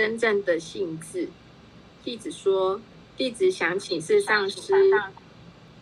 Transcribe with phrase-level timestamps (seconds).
[0.00, 1.28] 真正的性质？
[2.02, 2.80] 弟子说，
[3.18, 4.72] 弟子想请示上师。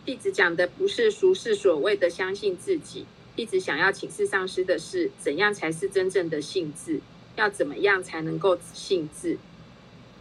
[0.03, 3.05] 弟子讲的不是俗世所谓的相信自己。
[3.37, 6.99] 弟子想要请示上师的是，怎样才是真正的性质？
[7.37, 9.37] 要怎么样才能够性质？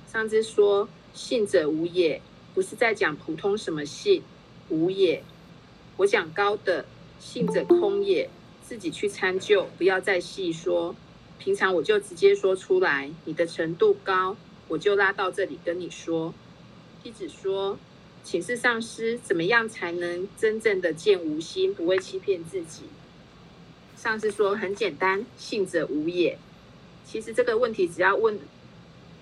[0.06, 2.22] 上师说，信者无也，
[2.54, 4.22] 不是在讲普通什么信，
[4.68, 5.24] 无也。
[5.96, 6.84] 我讲高的
[7.18, 8.30] 信者空也，
[8.62, 10.94] 自己去参究，不要再细说。
[11.38, 16.34] 平常我就直接说出来，你的程度高，我就拉到这里跟你说。
[17.02, 17.78] 弟子说，
[18.24, 22.82] 请示上师，怎么样才能真正的见无心，不会欺骗自己？
[23.96, 26.38] 上师说很简单，信者无也。
[27.04, 28.38] 其实这个问题只要问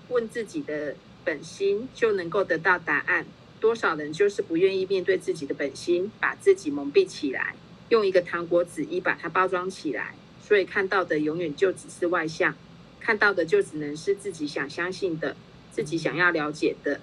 [0.09, 3.25] 问自己的本心，就能够得到答案。
[3.59, 7.55] 多少人就是不愿意面对自己的本心，把自己蒙蔽起来，
[7.89, 10.15] 用一个糖果纸衣把它包装起来，
[10.47, 12.55] 所以看到的永远就只是外相，
[13.01, 15.35] 看到的就只能是自己想相信的，
[15.73, 17.01] 自己想要了解的，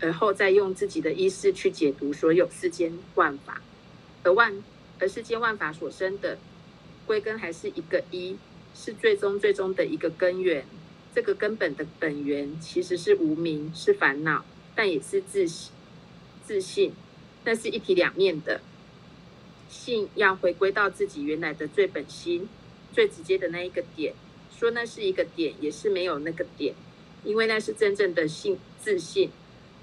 [0.00, 3.60] 而后再用自己的意识去解读所有世间万法，
[4.22, 4.62] 而万
[4.98, 6.38] 而世间万法所生的
[7.04, 8.38] 归根还是一个一，
[8.74, 10.64] 是最终最终的一个根源。
[11.14, 14.42] 这个根本的本源其实是无明，是烦恼，
[14.74, 15.70] 但也是自信。
[16.46, 16.92] 自信，
[17.44, 18.62] 那是一体两面的。
[19.68, 22.48] 信要回归到自己原来的最本心、
[22.92, 24.14] 最直接的那一个点。
[24.58, 26.74] 说那是一个点，也是没有那个点，
[27.24, 29.30] 因为那是真正的信自信。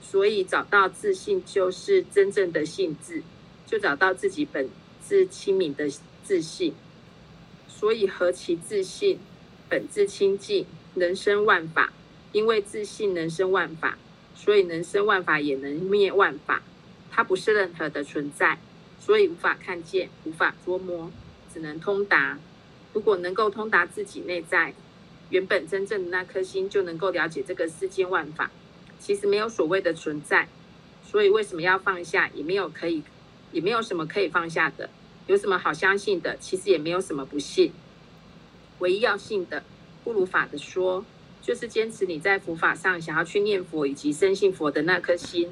[0.02, 3.22] 所以找到自信，就是真正的性自，
[3.66, 4.70] 就找到自己本
[5.02, 5.90] 自清明的
[6.24, 6.74] 自信。
[7.68, 9.20] 所以何其自信，
[9.70, 11.94] 本自清净，能生万法。
[12.32, 13.98] 因为自信能生万法。
[14.36, 16.64] 所以能生万法，也能灭万法。
[17.12, 18.58] 它不是任何的存在，
[19.00, 21.12] 所以无法看见，无法捉摸，
[21.54, 22.40] 只能通达。
[22.94, 24.74] 如果能够通达自己内在
[25.30, 28.52] 原本真正的那颗心，就能够了解这个世间万法。
[29.00, 30.48] 其实没有所谓的存在，
[31.06, 32.30] 所以为什么要放下？
[32.34, 33.04] 也没有可以，
[33.52, 34.90] 也没有什么可以放下的。
[35.28, 36.38] 有什么好相信的？
[36.38, 37.74] 其实也没有什么不信。
[38.80, 39.64] 唯一要信的，
[40.04, 41.04] 不如法的说。
[41.42, 45.50] 就是坚持你在佛法上想要去念佛以及深信佛的那颗心，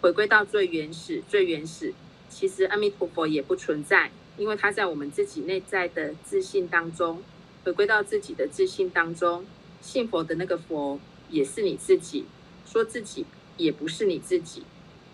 [0.00, 1.94] 回归到最原始、最原始。
[2.28, 7.22] 其实阿弥陀佛也不存在，因为他在我们自己内在的自信当中，
[7.64, 9.44] 回归到自己的自信当中，
[9.82, 12.24] 信佛的那个佛也是你自己，
[12.64, 13.26] 说自己
[13.56, 14.62] 也不是你自己，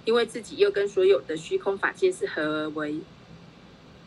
[0.04, 3.00] 因为自己又跟所有的虚空法界是合而为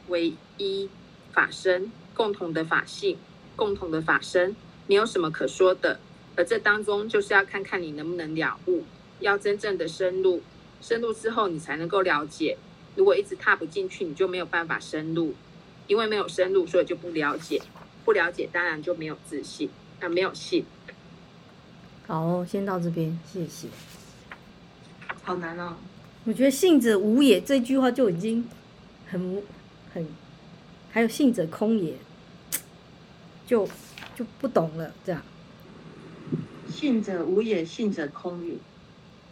[0.08, 0.88] 唯一
[1.34, 3.18] 法身，共同的法性，
[3.56, 4.56] 共同的法身，
[4.86, 6.00] 没有什么可说的。
[6.36, 8.84] 而这当中就是要看看你能不能了悟，
[9.20, 10.44] 要真正的深入，
[10.80, 12.60] 深入之后你才能够了解。
[12.98, 15.36] 如果一直踏不进去，你就没有办法深入，
[15.86, 17.62] 因为没有深入，所以就不了解，
[18.04, 19.70] 不了解当然就没有自信，
[20.02, 20.66] 那，没有信。
[22.08, 23.68] 好，先到这边，谢谢。
[25.22, 25.76] 好难哦，
[26.24, 28.48] 我觉得“信者无也”这句话就已经
[29.08, 29.44] 很
[29.94, 30.08] 很，
[30.90, 31.96] 还有“信者空也”，
[33.46, 33.68] 就
[34.16, 35.22] 就不懂了，这样。
[36.70, 38.56] 信者无也，信者空也。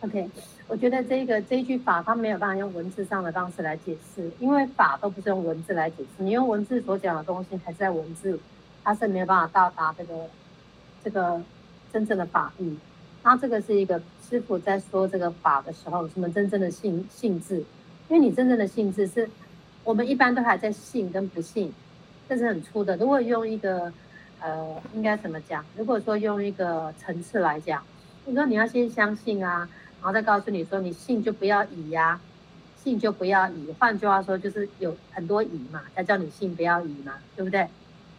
[0.01, 0.29] OK，
[0.67, 6.23] 我觉得这个这一句法，它没有办法用文字上的方式来解释，因为法都不是用文字来解释。
[6.23, 8.39] 你用文字所讲的东西，还是在文字，
[8.83, 10.13] 它是没有办法到达这个
[11.03, 11.41] 这个
[11.93, 12.77] 真正的法义。
[13.23, 17.57] 它这个是一个师傅在说这个法的时候，什么真正的性性质？
[18.09, 19.29] 因为你真正的性质是，
[19.83, 21.73] 我们一般都还在信跟不信，
[22.27, 22.97] 这是很粗的。
[22.97, 23.91] 如果用一个。
[24.41, 25.65] 呃，应该怎么讲？
[25.75, 27.81] 如果说用一个层次来讲，
[28.25, 29.67] 你说你要先相信啊，
[30.01, 32.19] 然后再告诉你说，你信就不要疑呀、
[32.83, 33.73] 信就不要疑。
[33.79, 37.67] 换句话说，就是有很多疑嘛，才叫你信不要疑嘛，对不对？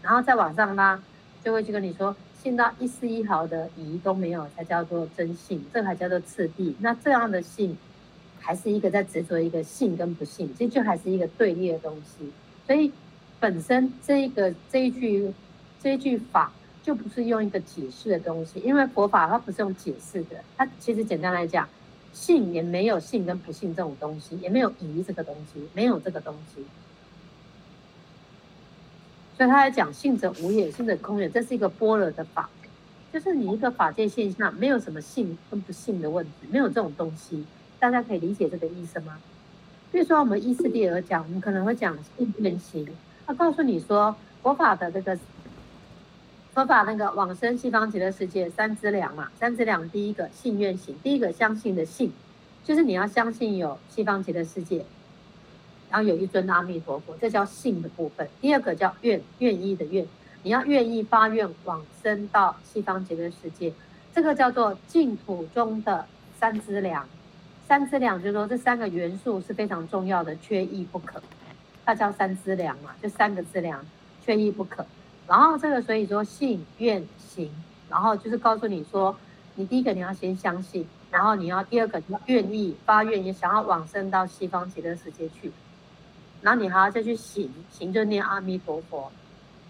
[0.03, 1.01] 然后再往上拉，
[1.45, 6.75] 就会去跟你说，信到一丝一毫的疑都没有，才叫做真信，这还叫做次第。
[6.81, 7.77] 那这样的信，
[8.41, 12.33] 还是一个在执着一个信跟不信，这就还是一个对立的东西。
[12.67, 12.93] 所以
[13.39, 15.33] 本身这一个这一句。
[15.79, 16.51] 这一句法
[16.87, 21.69] 就不是用一个解释的东西，因为佛法它不是用解释的，它其实简单来讲，
[22.13, 26.65] 信也没有信跟不信这种东西，也没有疑这个东西，没有这个东西。
[29.37, 32.49] 所以他来讲信者无也，信者空也，这是一个般若的法，
[33.13, 37.45] 就是你一个法界现象，没有什么信跟不信的问题，没有这种东西，
[37.81, 39.19] 大家可以理解这个意思吗？
[39.91, 42.87] 比如说我们依次第而讲，我们可能会讲信愿行，
[43.27, 45.19] 他告诉你说佛法的这个。
[46.57, 52.11] 佛法那个往生西方极乐世界三资粮嘛，三资粮第一个信愿行，第一个相信的信，
[52.65, 54.83] 就是你要相信有西方极乐世界，
[55.91, 58.27] 然后有一尊阿弥陀佛，这叫信的部分。
[58.41, 60.07] 第二个叫愿，愿意的愿，
[60.45, 63.71] 你要愿意发愿往生到西方极乐世界，
[64.15, 66.07] 这个叫做净土中的
[66.41, 67.07] 三资粮。
[67.69, 71.23] 三资粮就是说这三个元素是非常重要的，缺一不可。
[71.85, 73.85] 它叫三资粮嘛，就三个资粮，
[74.25, 74.87] 缺一不可。
[75.29, 77.51] 然后这个所以说信愿行，
[77.91, 79.17] 然后就是告诉你说，
[79.57, 85.51] 你第一个你要先相信，然后你要第二个你愿意发愿，也想要往生到西方极乐世界去，
[86.43, 89.11] 然后你还要再去行，行就念阿弥陀佛，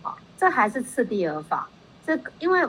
[0.02, 1.66] 好，这还是次第而法。
[2.04, 2.68] 这因为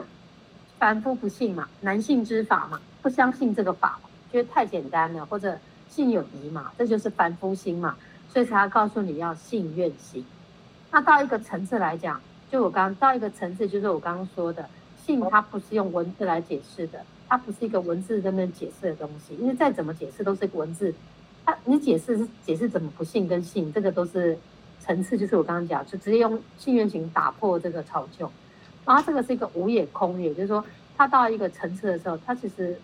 [0.78, 4.00] 凡夫不信嘛，难信之法嘛，不相信这个法，
[4.32, 5.58] 觉得太简单了，或者
[5.90, 7.96] 信有疑嘛，这就是凡夫心嘛，
[8.32, 10.24] 所以才要告诉你要信愿行。
[10.90, 12.18] 那到一个层次来讲。
[12.50, 14.66] 就我刚刚到一个层次，就是我刚刚说的，
[15.04, 20.94] 信它不是用文字来解释的，它不是一个文字在那解释的东西，因为再怎么解释都是文字，
[21.44, 24.38] 它你解释是解释怎么不信跟信，这个都是
[24.80, 28.26] 层次，就是我刚刚讲，就直接用信愿行打破这个草臼，
[28.86, 30.64] 然后这个是一个无也空也，就是说
[30.96, 32.78] 它到一个层次的时候，它其实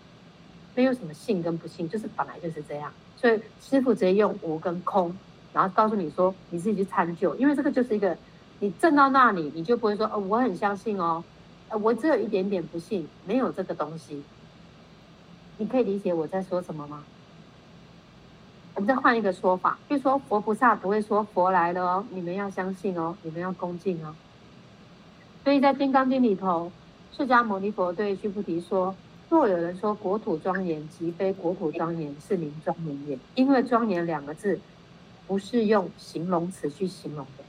[0.75, 5.17] 没有什么信跟不信，就是本来就是这样，所以师傅直接用无跟空，
[5.53, 8.15] 然后告诉你说你自己去参究，因为这个就是一个。
[8.59, 11.23] 你证到那里，你就不会说哦，我很相信哦，
[11.81, 14.23] 我只有一点点不信，没有这个东西。
[15.57, 17.03] 你可以理解我在说什么吗？
[18.75, 24.13] 我们再换一个说法，就说佛菩萨不会说佛来了哦，你们要相信哦，你们要恭敬哦。
[25.45, 26.69] 所以在《金刚经》里头，
[27.15, 28.93] 释迦牟尼佛对须菩提说：
[29.29, 33.19] 若有人说国土庄严，即非国土庄严，是名庄严也。
[33.35, 34.59] 因为庄严两个字，
[35.25, 37.44] 不是用形容词去形容的。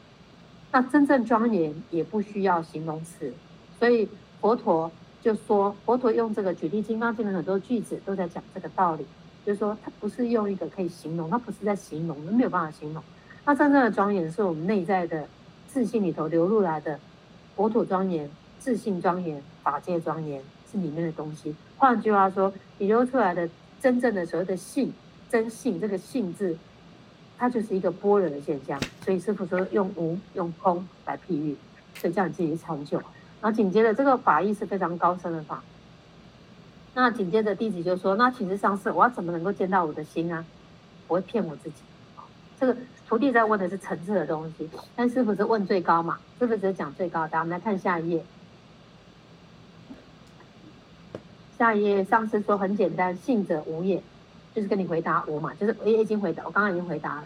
[0.76, 3.32] 那真正庄严也不需要形容词，
[3.78, 4.06] 所以
[4.42, 4.92] 佛陀
[5.22, 9.06] 就说，佛陀用这个举例，《金刚经》的很多句子都在讲这个道理，
[9.42, 13.02] 就是说他不是用一个可以形容，他不是在形容，没有办法形容。
[13.46, 15.26] 那真正的庄严是我们内在的
[15.66, 17.00] 自信里头流露来的，
[17.54, 18.28] 国土庄严、
[18.58, 21.56] 自信庄严、法界庄严是里面的东西。
[21.78, 23.48] 换句话说，你流出来的
[23.80, 24.92] 真正的所谓的信，
[25.30, 26.54] 真信这个信字。
[27.38, 31.56] 它就是一个般若的现象，所以师傅说用无用空来譬喻，
[31.94, 32.98] 所以叫你自己去参究。
[33.42, 35.62] 然后紧接着这个法义是非常高深的法。
[36.94, 40.44] 那紧接着弟子就说：那其实上师，我要怎么能够见到我的心啊？
[41.06, 41.76] 不会骗我自己。
[42.58, 42.74] 这个
[43.06, 46.18] 徒弟在问的是层次的东西，但师傅是问最高嘛？
[46.38, 47.38] 师傅只是讲最高的。
[47.38, 48.24] 我们来看下一页。
[51.58, 54.02] 下一页上师说很简单，信者无也。
[54.56, 57.24] 就是跟你回答我嘛，就是我也已经回答，我刚刚已经回答了。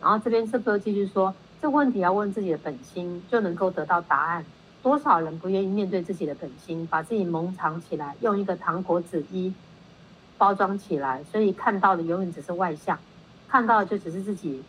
[0.00, 4.42] 然后这边是不是继续说，这问题要问自己的本心，就能够得到答案。
[4.82, 9.52] 多少人不愿意面对自己的本心，把自己蒙藏起来，用一个糖果纸衣
[10.38, 12.98] 包装起来，所以看到的永远只是外相，
[13.46, 14.62] 看到的就只是自己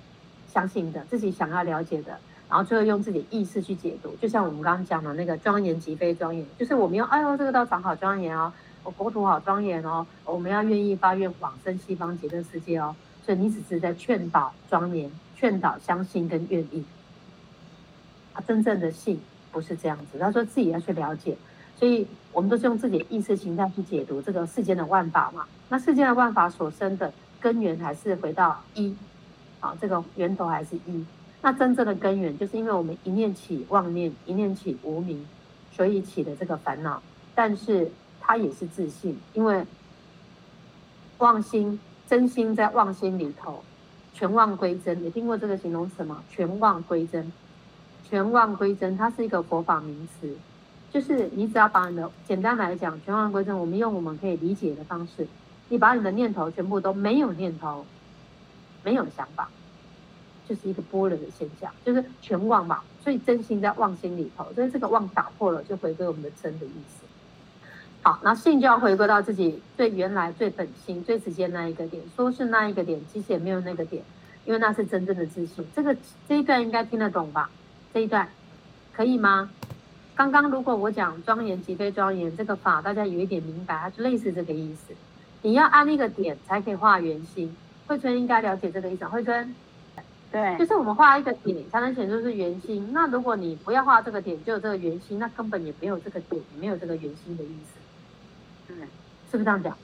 [0.52, 2.18] 相信的、自己想要了解的，
[2.50, 4.14] 然后最后用自己意识去解读。
[4.22, 8.52] 就像我们刚刚讲的那个庄严即非庄严，就是我们用哎呦这个道场好庄严哦。
[8.84, 16.84] 我国土好庄严哦，我们要愿意发愿往生西方极乐世界哦，所以你只是在劝导庄严，劝导相信跟愿意。
[18.34, 19.20] 啊真正的信
[19.52, 21.38] 不是这样子，他说自己要去了解，
[21.78, 25.46] 所以我们都是用自己的意识形态去解读这个世间的万法嘛。
[25.70, 28.96] 那世间的万法所生的根源还是回到一，
[29.60, 31.06] 啊，这个源头还是一。
[31.44, 35.28] 那真正的根源就是因为我们一念起妄念，一念起无明，
[35.72, 37.00] 所以起的这个烦恼，
[37.36, 37.92] 但是。
[38.32, 39.66] 它也是自信，因为
[41.18, 43.62] 妄心真心在妄心里头，
[44.14, 45.04] 全妄归真。
[45.04, 46.24] 你听过这个形容词吗？
[46.30, 47.30] 全妄归真，
[48.10, 50.34] 全妄归真，它是一个佛法名词，
[50.94, 55.28] 就是你只要把你的简单来讲，全妄归真，我们用我们可以理解的方式，
[55.68, 57.86] 你把你的念头全部都没有念头，
[58.82, 59.50] 没有想法，
[60.48, 62.82] 就是一个般若的现象，就是全妄嘛。
[63.04, 67.01] 所以真心在妄心里头，所以这个妄打破了，就回归我们的真的意思。
[68.04, 72.02] 好，那信就要回归到自己最原来、最本心、最直接那一个点。
[72.16, 74.04] 说是那一个点，其实也没有那个点，
[74.44, 75.64] 因为那是真正的自信。
[75.76, 75.96] 这个
[76.28, 77.50] 这一段应该听得懂吧？
[77.94, 78.28] 这一段
[78.92, 79.52] 可以吗？
[80.16, 84.96] 刚刚如果我讲庄严即非庄严这个法，大家有一点明白，它就类似这个意思。
[85.44, 87.56] 你要按那个点才可以画圆心。
[87.86, 89.06] 慧春应该了解这个意思。
[89.06, 89.56] 慧春，
[90.32, 92.90] 对，就是我们画一个点才能显出是圆心。
[92.92, 97.81] 那如果你不要画这个点，就有这个圆心，那根本也没有这个点，也没有这个圆心的意思。
[98.80, 98.88] 嗯，
[99.32, 99.76] 是不是这样讲？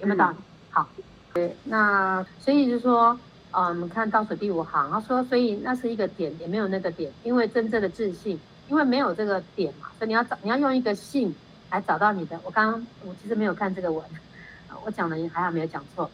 [0.00, 0.36] 有没有道理？
[0.36, 0.88] 嗯、好，
[1.32, 3.18] 对，那所以就说，
[3.52, 8.38] 嗯，我们看倒数第五行，他说，所以那是一个点，也没有那个点，因为真正的自信，
[8.68, 11.34] 因为没有这个点嘛，所以你要找，你要用一个信
[11.70, 12.38] 来找到你的。
[12.44, 14.04] 我刚刚我其实没有看这个文，
[14.84, 16.10] 我讲的还好没有讲错，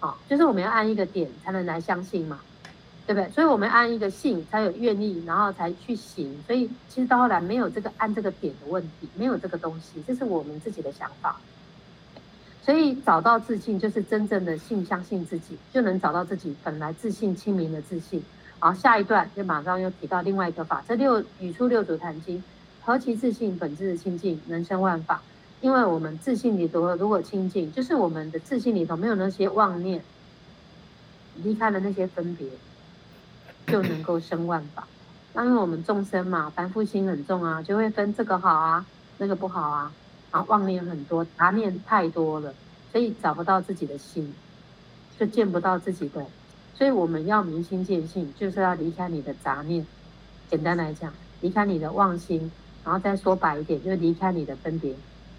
[0.00, 2.40] 好，就是我们要按一个点才能来相信嘛，
[3.06, 3.30] 对不对？
[3.30, 6.42] 所以我们按一个信才有愿意，然后才去行。
[6.46, 11.36] 所以其实到后来没有这个按这个点的问题，没有这个东西，这是我们自己的想法。
[12.64, 18.22] 所以找到自信，就是真正的信，相信自己，就能找到自己本来自信清明的自信。
[18.58, 22.42] 好，下一段就马上又提到另外一个法，这六语出六祖坛经，
[22.82, 25.20] 何其自信，本质的清净，能生万法。
[25.60, 30.02] 因为我们自信里头如果清净，就是我们的自信里头没有那些妄念，
[31.42, 32.46] 离开了那些分别。
[33.68, 34.86] 就能够生万法。
[35.32, 38.84] 那因为我们众生嘛，凡夫心很重啊，就会分这个好啊，
[39.18, 39.92] 那个不好啊，
[40.32, 42.52] 啊妄念很多，杂念太多了，
[42.90, 44.34] 所以找不到自己的心，
[45.16, 46.26] 就见不到自己的。
[46.74, 49.86] 所以我们要明心见性，就是要离开你的杂念。
[50.50, 52.50] 简单来讲，离开你的妄心，
[52.84, 54.92] 然后再说白一点，就是离开你的分别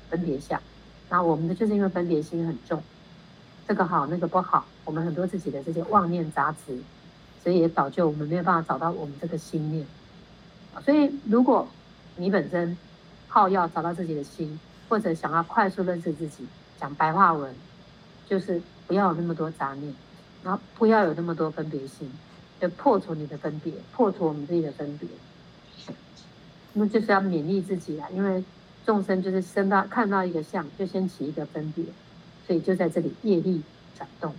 [0.09, 0.61] 分别相。
[1.09, 2.81] 那我们的就是因为分别心很重，
[3.67, 6.79] 这个好那个不好，我们很多自己的这些妄念杂质。
[7.43, 9.85] 所以也导致我们没有办法找到我们这个心念，
[10.85, 11.67] 所以如果
[12.15, 12.77] 你本身
[13.27, 14.57] 好要找到自己的心，
[14.93, 16.45] 或者想要快速认识自己，
[16.79, 17.51] 讲白话文，
[18.29, 19.91] 就是不要有那么多杂念，
[20.43, 22.13] 然后不要有那么多分别心，
[22.61, 25.09] 就破除你的分别，破除我们自己的分别。
[26.73, 28.43] 那就是要勉励自己啦，因为
[28.85, 31.83] 众生就是生到看到一个相，就先起一个分别，
[32.45, 33.63] 所以就在这里业力
[33.97, 34.31] 转动。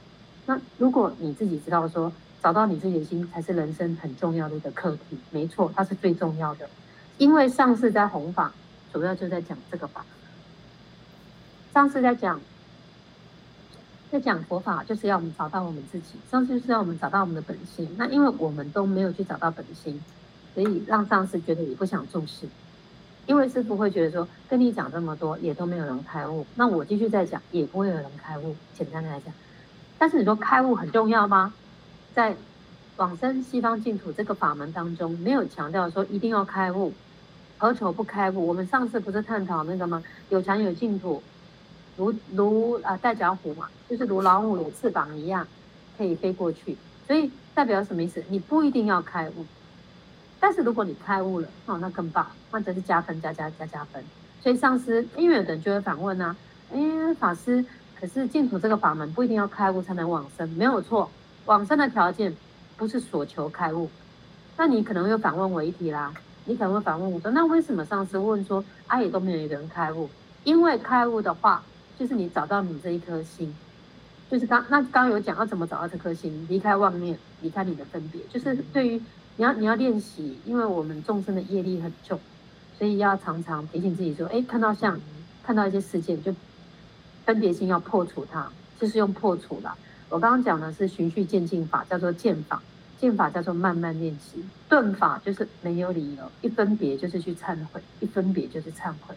[0.47, 6.69] 那如果你自己知道说，找到你自己的心才是人生很重要的一个课题，没错，它是最重要的。
[7.19, 8.55] 因为上次在弘法，
[8.93, 10.05] 主要就在讲这个法。
[11.75, 12.41] 上次在讲，
[14.09, 16.15] 在讲佛法，就是要我们找到我们自己。
[16.31, 17.89] 上次就是要我们找到我们的本心。
[17.99, 20.01] 那因为我们都没有去找到本心，
[20.55, 22.47] 所以让上司觉得也不想重视。
[23.27, 26.47] 因为师傅会觉得说，跟你讲这么多，也都没有人开悟。
[26.55, 28.55] 那我继续再讲，也不会有人开悟。
[28.79, 29.35] 简单的来讲，
[29.99, 31.53] 但是你说开悟很重要吗？
[32.15, 32.37] 在
[32.99, 36.93] 往生西方净土这个法门当中，没有强调说一定要开悟，
[37.59, 38.47] 何愁不开悟？
[38.47, 40.01] 我们上次不是探讨那个吗？
[40.29, 41.21] 有禅有净土，
[41.97, 45.47] 如如啊带脚虎嘛，就是如老虎有翅膀一样，
[45.97, 46.77] 可以飞过去。
[47.07, 48.23] 所以代表什么意思？
[48.29, 49.45] 你不一定要开悟，
[50.41, 54.03] 但是如果你开悟了，哦，那更棒，那真是加分加加加加分。
[54.43, 56.35] 所以上师因为有人就会反问啊，
[56.73, 57.65] 哎，法师，
[58.01, 61.09] 可是净土这个法门不一定要开悟才能往生，没有错。
[61.47, 62.35] 往生的条件
[62.77, 63.89] 不是所求开悟，
[64.57, 66.13] 那你可能会反问我一题啦，
[66.47, 70.09] 你可能会反问我说，那为什么上司问说阿也都没有一个人开悟？
[70.43, 71.63] 因为开悟的话，
[71.99, 73.55] 就是你找到你这一颗心，
[74.31, 79.01] 就是刚那刚有讲要怎么找到这颗心，离开妄念，离开你的分别，就是对于
[79.37, 82.19] 你要你要练习，因为我们众生的业力很重，
[82.79, 85.01] 所以要常常提醒自己说，哎，看到像
[85.43, 86.35] 看到一些事件，就
[87.25, 88.49] 分别心要破除它，
[88.81, 89.77] 就是用破除啦。
[90.09, 92.59] 我刚刚讲的是循序渐进法，叫做渐法；
[93.01, 99.15] 渐法叫做慢慢练习；顿法就是没有理由，一分别就是去忏悔，一分别就是忏悔，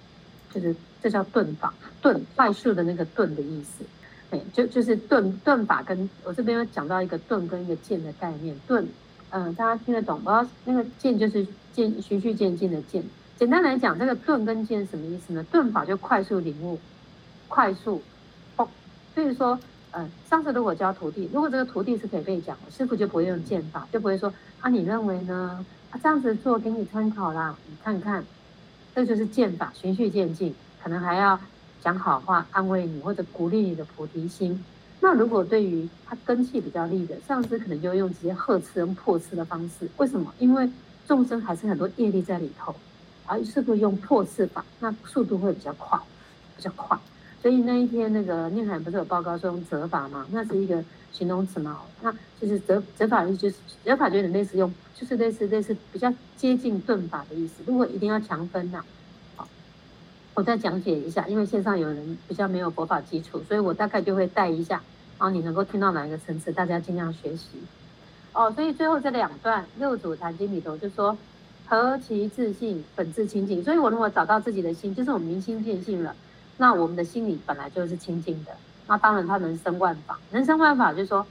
[0.54, 1.74] 就是这叫顿法。
[2.02, 3.84] 顿快速的那个顿的意思，
[4.32, 8.56] 哎，就就是顿顿法跟我这边有讲到一个顿跟一个渐的概念。
[8.68, 8.88] 顿，
[9.32, 10.22] 嗯，大家听得懂？
[10.24, 13.04] 我要那个渐就是渐循序渐进的渐。
[13.38, 15.44] 简单来讲，这个顿跟渐什么意思呢？
[15.52, 16.80] 顿法就快速领悟，
[17.48, 18.02] 快速
[18.56, 18.68] 哦，
[19.14, 19.60] 所以说。
[19.92, 25.66] 嗯，上次如果教徒弟，如果这个徒弟是可以被讲，师傅就不会用渐法，就不会说啊，你认为呢？
[25.90, 28.24] 啊，这样子做给你参考啦，你看看，
[28.98, 30.52] 这就是渐法，循序渐进，
[30.82, 31.40] 可能还要
[31.84, 34.60] 讲好话，安慰你或者鼓励你的菩提心。
[35.00, 39.88] 那如果对于他根器比较利的，上司可能就用直接呵斥跟破斥的方式。
[39.98, 40.34] 为什么？
[40.40, 40.68] 因为
[41.08, 42.74] 众生还是很多业力在里头，
[43.28, 46.00] 而师父用破斥法，那速度会比较快，
[46.56, 46.98] 比较快。
[47.40, 50.26] 所以那一天，那个念海不是有报告说用折法嘛？
[50.32, 50.84] 那是一个
[51.18, 51.82] 形容词嘛？
[52.02, 57.64] 那就是折折法律，就是折法就有点类似用，就是类似类似比较接近顿法的意思。
[57.66, 58.84] 如果一定要强分呐，
[59.36, 59.48] 好，
[60.36, 64.82] 我再讲解一下，因为线上有人比较没有佛法基础，所以我大概就会带一下，
[65.18, 67.58] 然后你能够听到哪一个层次，大家尽量学习。
[68.34, 71.18] 哦，所以最后这两段六祖坛经里头就说
[71.66, 73.64] 何其自信，本自清净。
[73.64, 76.16] 所以我如果找到自己的心，就是我们明心见性了。
[76.58, 78.52] 那我们的心里本来就是清净的，
[78.88, 81.28] 那当然它能生万法，能生万法就是说，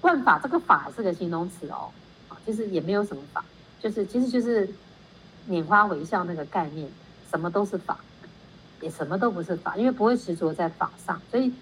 [0.00, 1.88] 万法这个法是个形容词哦，
[2.28, 3.44] 啊，就是也没有什么法，
[3.78, 4.68] 就是其实就是
[5.48, 6.90] 拈花微笑那个概念，
[7.30, 7.96] 什么都是法，
[8.80, 11.52] 也什么都不是法，因为不会执着在法上，所以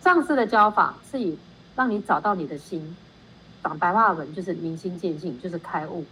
[0.00, 1.38] 上师的教法是以
[1.76, 2.96] 让你找到你的心，
[3.62, 6.06] 讲白话文就是明心见性，就是开悟，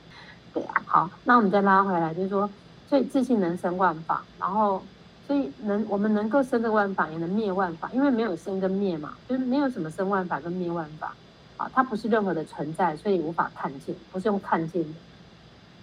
[0.52, 2.50] 对啊，好，那我们再拉回来，就是说，
[2.90, 4.82] 所以自信能生万法，然后。
[5.26, 11.14] 所以能我们能够生的万法，也能灭万法，因为没有生跟灭嘛，就是没有什么生万法跟灭万法。
[11.56, 14.88] 啊，它不是任何的存在，所以无法看见，不是用看见的。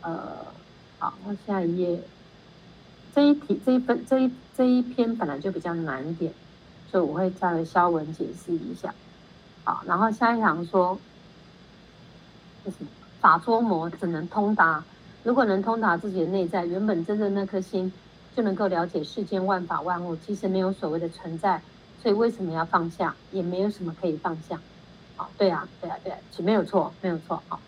[0.02, 0.22] 呃，
[1.00, 2.00] 好，那下一页，
[3.16, 6.32] 这一题这一本这一这一篇本来就比较难一点，
[6.92, 8.94] 所以我会再为消文解释一下。
[9.64, 10.96] 好，然后下一行说，
[12.64, 12.88] 是什么？
[13.20, 14.84] 法捉魔只能通达，
[15.24, 17.92] 如果能通达自己的内在，原本真正那颗心，
[18.36, 21.62] 就能够了解世间万法万物其实没有所谓的存在，
[22.02, 23.16] 所以为什么要放下？
[23.32, 24.60] 也没有什么可以放下。
[25.16, 27.42] 好，对啊，对啊，对啊，其没有错，没有错。
[27.48, 27.60] 好，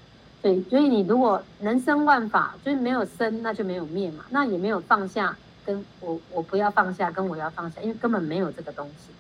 [0.42, 9.12] 对，所以你如果能生万法，就是没有生，那就没有灭嘛，那也没有放下，跟我我不要放下，跟我要放下，因为根本没有这个东西，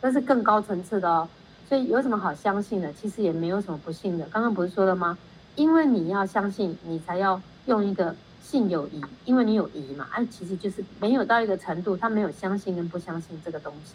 [0.00, 1.28] 那是更高层次的哦。
[1.68, 2.92] 所以有什么好相信的？
[2.92, 4.24] 其实也没有什么不信的。
[4.26, 5.18] 刚刚不是说了吗？
[5.56, 10.06] 因为你要相信，你才要用一个信有疑，因为你有疑嘛。
[10.12, 13.94] 哎，其实就是没有到一个程度，他没有相信跟不相信这个东西。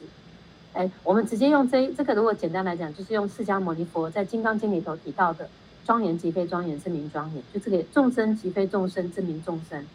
[0.74, 5.48] 哎，我们直接用这这个，如果简单来讲，就是用释迦牟尼佛在《金刚经》里头提到的
[5.86, 9.86] “庄严即非庄严，是名庄严”，就这个“众生即非众生，是名众生”。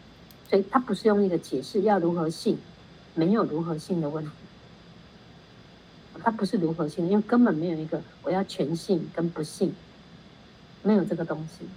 [0.49, 2.57] 所以他不是用一个解释要如何信，
[3.13, 4.31] 没有如何信的问题。
[6.23, 9.75] 它不是如何信，因为根本没有一个我要全信跟不信，
[10.81, 11.67] 没有这个东西。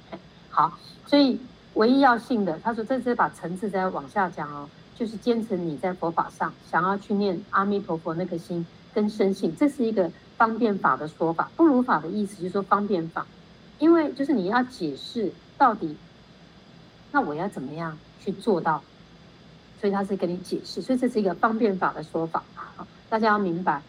[0.48, 1.38] 好，所以
[1.78, 11.48] 唯一要信的，他说这是把层次再往下讲哦，就是坚持你在佛法上想要去念阿弥陀佛那颗心跟深信，这是一个方便法的说法。
[11.56, 13.24] 不如法的意思就是说方便法，
[13.78, 15.96] 因为就是你要解释到底，
[17.12, 18.82] 那我要怎么样去做到，
[19.80, 22.42] 所以他是跟你解释，所以这是一个方便法的说法。
[22.56, 23.80] 好，大家要明白。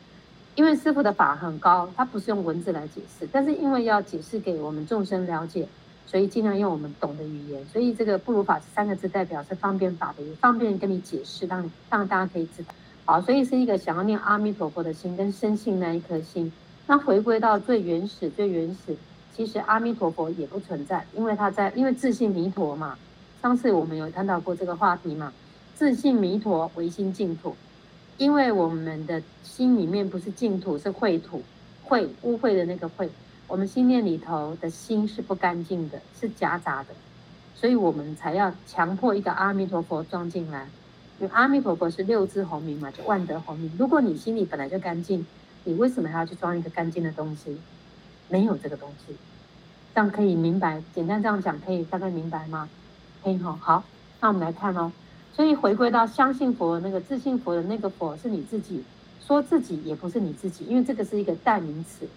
[0.53, 5.67] 因为师傅的法很高，他不是用文字来解释，但是因为要解释给我们众生了解，
[6.09, 7.63] 所以尽量用我们懂的语言。
[7.71, 12.73] 所以这个不如法三个字代表是方便法的，也方便跟你解释，让你让大家可以知道。
[13.05, 16.51] 好，所以是一个想要念阿弥陀佛的心跟深信那一颗心。
[16.87, 18.95] 那回归到最原始、最原始，
[19.35, 22.97] 其实阿弥陀佛也不存在，因为他在，因为自信弥陀嘛。
[23.41, 25.31] 上次我们有谈到过这个话题嘛，
[25.75, 27.55] 自信弥陀，唯心净土。
[28.17, 31.41] 因为我们的心里面不是净土，是秽土，
[31.87, 33.07] 秽污秽的那个秽。
[33.49, 36.89] 我们心念里头的心是不干净的，是夹杂的，
[37.55, 40.67] 所以我们才要强迫一个阿弥陀佛装进来。
[41.19, 43.71] 因为阿弥陀佛是六字洪名嘛，就万德洪名。
[43.77, 45.25] 如果你心里本来就干净，
[45.63, 47.57] 你为什么还要去装一个干净的东西？
[48.29, 49.15] 没有这个东西，
[49.95, 50.83] 这样可以明白？
[50.93, 52.69] 简单这样讲可以大概明白吗？
[53.23, 53.83] 可以哈，好，
[54.21, 54.91] 那我们来看哦。
[55.33, 58.83] 所以回归到相信佛那个自信佛的那个佛是你自己，
[59.25, 62.07] 说自己也不是你自己，因为这个是一个代名词，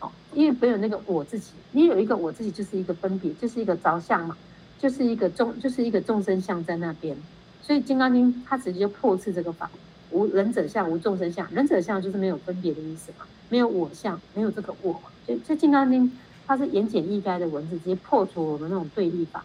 [0.00, 4.36] 哦，因为没有那个我自己，你有一个我自己就是一个分别，就是一个着相嘛，
[4.78, 7.16] 就是一个众，就是一个众生相在那边。
[7.62, 9.70] 所以《金刚经》它直接破斥这个法，
[10.10, 15.02] 无人者相，无众生相，人者相就是没有分别的意思嘛，没有我相，没有这个我嘛。
[15.26, 16.04] 所以《这金刚经》
[16.46, 19.44] 它是言简意赅的文字，直接破除我们那种对立法。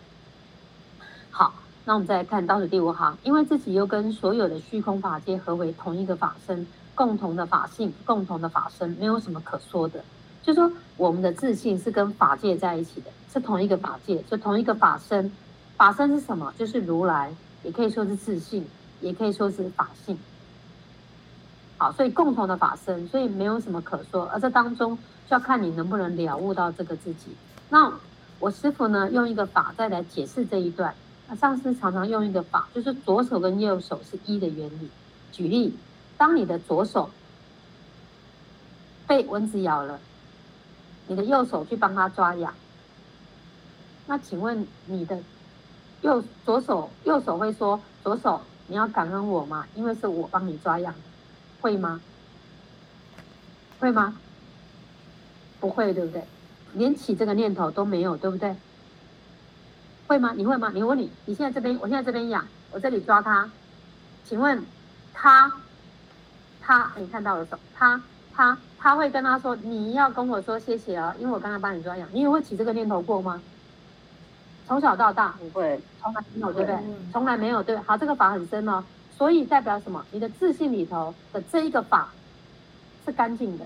[1.30, 1.54] 好。
[1.88, 6.65] 那我们再来看倒数第五行，因为自己又跟所有的虚空法界合为同一个法身，
[6.96, 10.04] 共同的法性，共同的法身，没有什么可说的。
[10.45, 15.31] 就说我们的自信是跟法界在一起的，是同一个法界，是同一个法身。
[15.75, 16.53] 法身是什么？
[16.55, 18.63] 就是如来，也可以说是自信，
[19.01, 20.17] 也可以说是法性。
[21.77, 24.25] 好，所以共同的法身，所以没有什么可说。
[24.27, 24.95] 而这当中
[25.27, 27.36] 就要看你能不能了悟到这个自己。
[27.69, 27.91] 那
[28.39, 30.93] 我师父呢，用一个法再来解释这一段。
[31.27, 34.89] 那上师常常用一个法，就是左手跟右手是一的原理。
[35.31, 35.75] 举例，
[36.17, 37.10] 当你的左手
[39.08, 39.99] 被蚊子咬了，
[41.08, 42.54] 你的右手去帮他抓痒，
[44.08, 45.20] 那请问你的
[46.02, 49.68] 右左手右手会说左手你要感恩我吗？
[49.76, 50.94] 因为是我帮你抓痒，
[51.62, 52.02] 会吗？
[53.80, 54.18] 会吗？
[55.60, 56.24] 不会，对不对？
[56.74, 58.56] 连起这个念头都没有，对不对？
[60.08, 60.34] 会吗？
[60.36, 60.72] 你会吗？
[60.74, 63.50] 你问你，你现在这边，我现在这边痒，我这里抓他，
[64.24, 64.63] 请问
[65.13, 65.52] 他，
[66.62, 68.02] 他，你看到我的手，他，
[68.36, 73.41] 他，他会跟他说，你要跟我说谢谢哦，因为我刚刚帮你抓痒，你也会起这个念头过吗？
[74.67, 76.80] 从小到大不会，从来没有，对不对？
[77.12, 77.78] 从来没有，对。
[77.78, 78.84] 好，这个法很深哦，
[79.15, 80.04] 所以代表什么？
[80.12, 82.10] 你的自信里头的这一个法
[83.06, 83.65] 是干净的，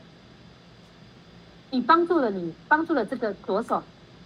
[1.71, 3.81] 你帮助了你，帮助了这个左手，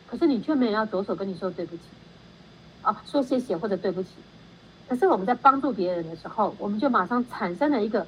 [0.07, 1.83] 可是你却没有要左手跟你说对不起。
[2.81, 4.09] 啊，说谢谢或者对不起，
[4.89, 8.05] 可是我们在帮助别人的时候，我们就马上产生了一个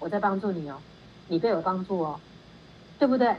[0.00, 0.76] 我在帮助你哦，
[1.28, 2.18] 你被我帮助哦，
[2.98, 3.36] 对不对？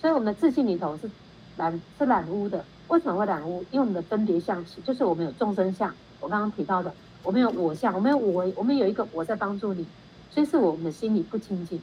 [0.00, 1.10] 所以我们的自信里头是
[1.56, 2.64] 染是染污的。
[2.88, 3.64] 为什么会染污？
[3.70, 9.84] 因为我们的分别相起，就是我们有众生相，我刚刚提到的，我们有我相，我们有我，我们有一个我在帮助你，
[10.30, 11.80] 所以是我们的心里不清净、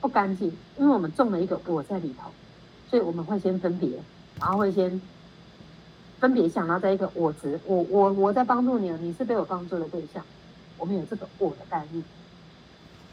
[0.00, 0.48] 不干净，
[0.78, 2.30] 因为我们种了一个我在里头。
[2.90, 3.90] 所以我们会先分别，
[4.40, 5.00] 然后会先
[6.18, 10.24] 分别想到在一个我执，我我我在帮助你，你是被我帮助的对象，
[10.78, 12.02] 我们有这个我的概念。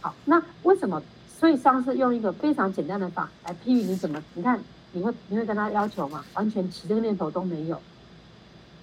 [0.06, 1.02] 好，那为什么？
[1.40, 4.22] 所以上次用一个非常简单的法来譬喻你怎么？
[4.36, 4.60] 你看
[4.92, 6.24] 你会你会跟他要求吗？
[6.36, 7.82] 完全起这个念头都没有，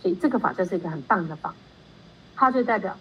[0.01, 1.55] 所以这个法就是一个很棒的法，
[2.35, 2.97] 它就代表。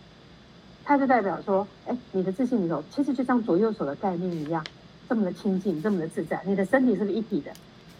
[0.84, 4.64] 它就代表说，哎，你的自信里头其实就像左右手的概念一样，
[5.10, 6.40] 这么的亲近，这么的自在。
[6.46, 7.52] 你的身体是不是一体的？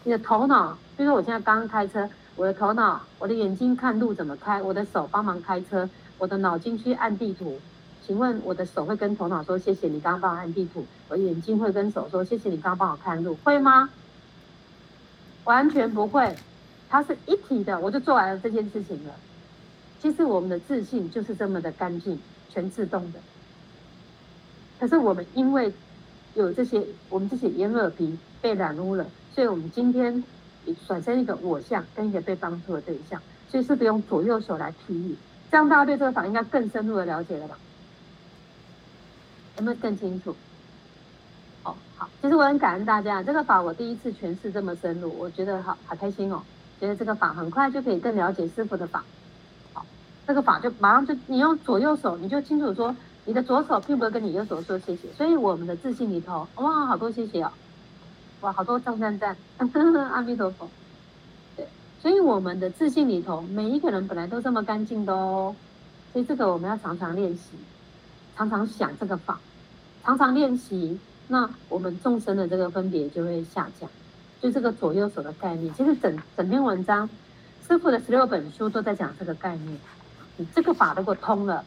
[0.04, 7.58] 你的头脑，比如说我现在刚刚开车，我的头脑，我的眼睛看路怎么开，我的手帮忙开车，我的脑筋去按地图。
[8.06, 13.88] 请问我的手会跟头脑说谢谢你刚刚帮我按地图，我眼睛会跟手说谢谢你刚刚帮我看路，会吗？
[15.44, 16.36] 完全不会，
[16.88, 19.14] 它是一体的，我就做完了这件事情了。
[20.00, 22.18] 其实我们的自信就是这么的干净。
[22.54, 23.18] 全自动的，
[24.78, 25.72] 可是我们因为
[26.34, 30.22] 有这些，我们这些眼耳鼻被染污了，所以我们今天
[30.86, 35.16] 产生一个我相跟一个被帮助的对象，所以是不用左右手来譬喻，
[35.50, 37.56] 这样大家对这个法应该更深入的了解了吧？
[39.58, 40.34] 有没有更清楚？
[41.64, 46.42] 哦，好，其实我很感恩大家，这个法我第一次诠释这么深入，我觉得好好开心哦，
[46.80, 49.04] 觉得这个法很快就可以更了解师傅的法。
[49.72, 49.84] 好
[50.26, 55.12] 这个法就马上就你用左右手，你就清楚说，你的左手并不会跟你右手说谢谢。
[55.16, 57.52] 所以我们的自信里头，哇，好多谢谢哦，
[58.40, 59.36] 哇，好多赞赞赞，
[60.10, 60.68] 阿弥陀佛。
[61.56, 61.68] 对，
[62.00, 65.54] 所以我们的自信里头，每一个人本来都这么干净的哦。
[66.12, 67.56] 所以这个我们要常常练习，
[68.48, 69.38] 常常想这个法，
[70.04, 73.88] 常常练习，那我们众生的这个分别就会下降。
[74.40, 77.08] 就这个左右手的概念，其实整整篇文章，
[77.68, 79.78] 师父的十六本书都在讲这个概念。
[80.36, 81.64] 你这个法如果通了，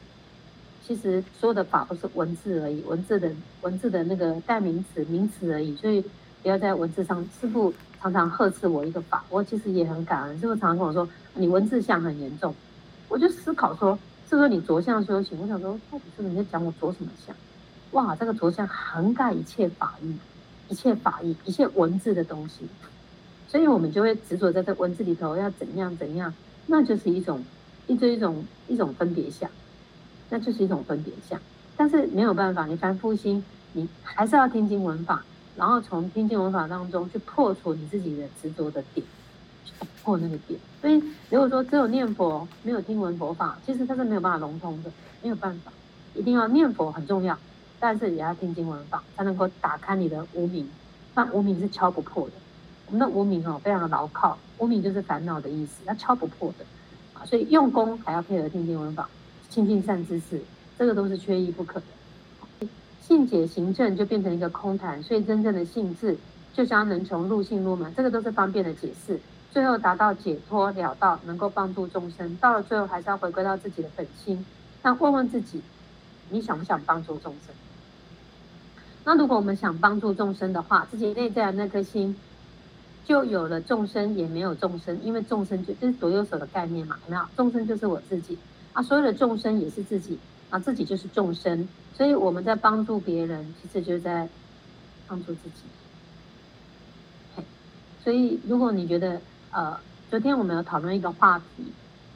[0.86, 5.74] 其实所有的法都是文字而已，文字的文字的那个代名词、名词而已。
[5.78, 6.04] 所以
[6.44, 7.26] 不要在文字上。
[7.40, 10.38] 师父常常呵斥我一个法，我其实也很感恩。
[10.40, 12.54] 师父常常跟我说，你文字相很严重。
[13.08, 13.98] 我就思考说，
[14.30, 15.40] 是不是你着相修行？
[15.42, 17.36] 我想说，到底是你在讲我着什么相？
[17.92, 20.16] 哇，这个着相涵盖一切法义，
[20.70, 22.68] 一切法义，一切文字的东西。
[23.48, 26.34] 所以我们就会执着在这文字里头要怎样怎样，
[26.68, 27.44] 那就是一种。
[27.88, 29.48] 一这一种一种分别相，
[30.32, 31.40] 那就是一种分别相。
[31.78, 35.24] 但是没有办法，你凡夫心，你还是要听经闻法，
[35.56, 39.06] 然后从听经闻法当中去破除你自己的执着的点，
[40.06, 40.58] 破那个点。
[40.80, 44.91] 所以如果说只有念佛，没有听闻佛法，其实它是没有办法融通的，
[45.22, 45.72] 没有办法。
[46.13, 47.38] 一定要念佛很重要，
[47.80, 50.70] 但是也要听经闻法，才能够打开你的无明。
[51.15, 52.34] 那无明是敲不破的，
[52.86, 56.65] 我们的无明哦，非常的牢靠，无明就是烦恼的意思，它敲不破的。
[57.26, 59.10] 所以用功还要配合听经闻法，
[59.50, 60.39] 亲近善知识，
[60.78, 62.68] 这个都是缺一不可的。
[63.02, 66.18] 信解行证就变成一个空谈，所以真正的信智
[66.54, 69.20] 就将能从入信入门，这个都是方便的解释。
[69.56, 72.36] 最后达到解脱了道，能够帮助众生。
[72.41, 74.46] 到了最后还是要回归到自己的本心，
[74.84, 75.62] 那问问自己，
[76.30, 77.56] 你想不想帮助众生？
[79.06, 82.18] 那如果我们想帮助众生的话，自己内在的那颗心。
[83.06, 87.22] 就有了众生，也没有众生，因为众生就就是左右手的概念嘛，有没有？
[87.38, 88.38] 众生就是我自己
[88.74, 91.65] 啊，所有的众生也是自己啊，自己就是众生，
[91.96, 94.28] 所以我们在帮助别人，其实就是在
[95.08, 95.62] 帮助自己。
[98.04, 99.22] 所以如果你觉得
[99.56, 101.63] 呃，昨天我们有讨论一个话题，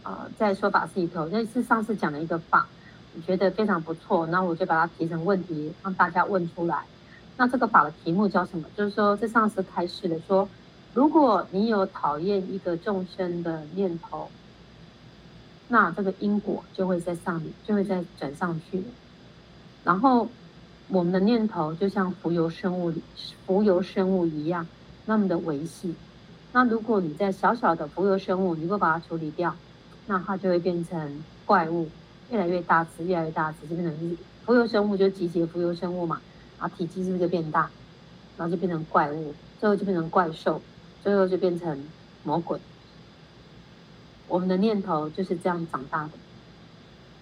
[0.04, 2.68] 呃，在说法事里头，那是上次讲的一个法，
[3.16, 6.84] 我觉得非常不错，那我就把它提成问题，让大家问出来。
[7.38, 8.68] 那这个法的题目叫什么？
[8.76, 10.50] 就是说，这上次开始的说。
[10.94, 14.30] 如果你有讨厌一个众生的念头，
[15.70, 18.84] 那这个因果就会在上面，就会在转上去。
[19.86, 20.28] 然后
[20.90, 23.02] 我们的念头就像浮游生物里
[23.46, 24.68] 浮游生物一样，
[25.06, 25.96] 那么的微细。
[26.52, 29.56] 那如果你在小小的浮游生物，你不把它处理掉，
[30.08, 31.90] 那它就会变成怪物，
[32.32, 36.22] 越来越大只，越来越大只，就变成浮游生物，就集结浮游生物嘛，
[36.60, 37.70] 然后体积是不是就变大？
[38.38, 40.62] 然后就变成怪物，最后就变成怪兽。
[41.02, 41.82] 最后就变成
[42.26, 42.60] 魔鬼。
[44.28, 46.12] 我们的念头就是这样长大的，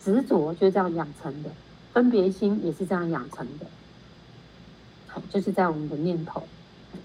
[0.03, 1.51] 执着就是这样养成的，
[1.93, 3.67] 分别心也是这样养成的。
[5.29, 6.41] 就是在我们的念头，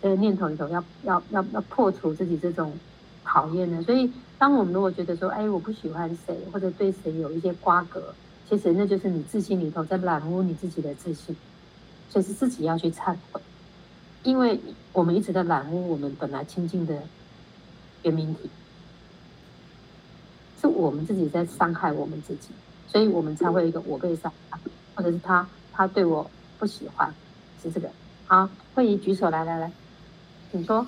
[0.00, 2.72] 这个念头里头要要要要破除自己这种
[3.24, 3.82] 讨厌的。
[3.82, 8.14] 所以，当我们如果觉得说，哎，我不喜欢谁，或者对谁有一些瓜葛，
[8.48, 11.36] 其实那就是你自信里头在染污你自己的自信，
[12.08, 13.40] 所以是自己要去忏悔。
[14.22, 14.60] 因为
[14.92, 17.02] 我们一直在染污我们本来清净的
[18.02, 18.48] 原明体，
[20.60, 22.48] 是我们自己在伤害我们自己，
[22.88, 24.58] 所以我们才会有一个我被伤害，
[24.94, 27.12] 或者是他他对我不喜欢，
[27.62, 27.88] 是这个。
[28.32, 29.70] 好，慧仪举手来来来，
[30.50, 30.86] 请说。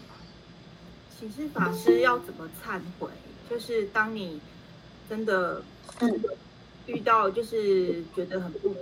[1.10, 3.10] 请示法师要怎么忏悔？
[3.50, 4.40] 就是当你
[5.10, 5.62] 真的
[6.86, 8.74] 遇到就是觉得很不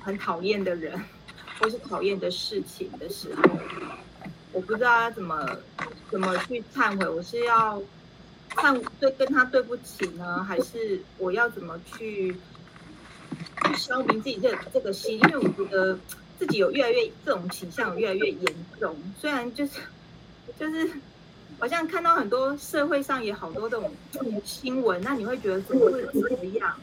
[0.00, 1.00] 很讨厌的人，
[1.60, 3.42] 或是讨厌的事情的时候，
[4.50, 5.48] 我不知道要怎么
[6.10, 7.08] 怎么去忏悔。
[7.08, 7.80] 我是要
[8.56, 12.34] 忏对跟他对不起呢，还是我要怎么去
[13.64, 15.20] 去消明自己这这个心？
[15.20, 15.96] 因为我觉得
[16.38, 18.96] 自己有越来越这种倾向，越来越严重。
[19.18, 19.80] 虽然就是
[20.58, 20.90] 就是。
[21.58, 23.90] 好像看到很多社会上也好多这种
[24.44, 26.78] 新闻，那你会觉得怎么会这样？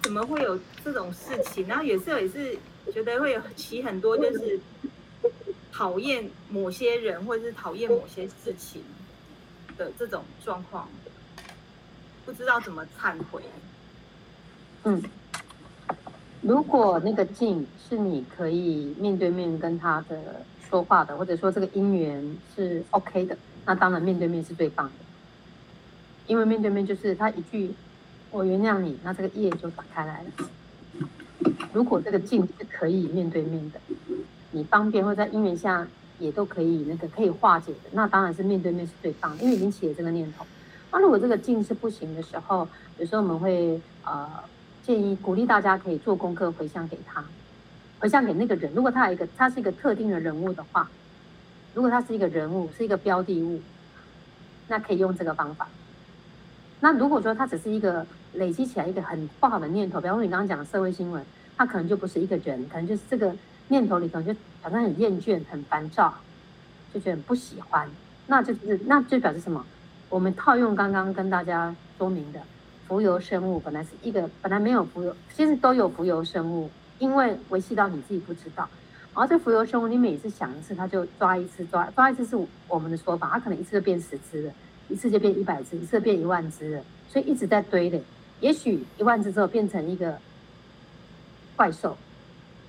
[0.00, 1.66] 怎么会有这种事情？
[1.66, 2.56] 然后有时候也是
[2.94, 4.58] 觉得会有起很多就是
[5.70, 8.82] 讨厌某些人或者是讨厌某些事情
[9.76, 10.88] 的这种状况，
[12.24, 13.42] 不知道怎么忏悔。
[14.84, 15.02] 嗯，
[16.46, 23.34] 如果那个镜是你可以面对面跟他的说话的，或者说这个姻缘是 OK 的。
[23.64, 24.92] 那当然，面对面是最棒的，
[26.26, 27.72] 因为面对面就是他一句
[28.30, 31.50] “我原谅你”，那这个业就打开来了。
[31.72, 33.80] 如果这个镜是可以面对面的，
[34.50, 40.44] 你方便或在因缘下也都可以那个可以化解的，那当然是面对面是最棒，因为已经起了这个念头。
[40.92, 44.28] 那如果这个镜是不行的时候，有时候我们会呃
[44.86, 47.24] 建议鼓励大家可以做功课回向给他，
[47.98, 48.72] 回向给那个人。
[48.74, 50.88] 如果他有一个他是一个特定的人物的话。
[51.74, 53.60] 如果他是一个人物，是一个标的物，
[54.68, 55.66] 那可以用这个方法。
[56.78, 63.34] 那如果说他只是一个累积起来一个很不好的念头，比方说你刚刚讲的社会新闻，他可能就不是一个人，可能就是这个
[63.66, 66.14] 念头里头就好像很厌倦、很烦躁，
[66.94, 67.90] 就觉得不喜欢。
[68.28, 69.66] 那就是那就表示什么？
[70.08, 72.40] 我们套用刚刚跟大家说明的，
[72.86, 78.68] 浮游生物本来是一个本来没有浮游，其实都有浮游生物，因为维系到你自己不知道。
[79.14, 82.36] 然后这浮游生物，你每次想一次，它就抓一次，抓抓一次是
[82.68, 84.52] 我们的说法，它可能一次就变十只了，
[84.88, 88.02] 一次就变一百只，一次变一万只了，所以一直在堆垒。
[88.40, 90.18] 也许一万只之后变成一个
[91.56, 91.96] 怪兽，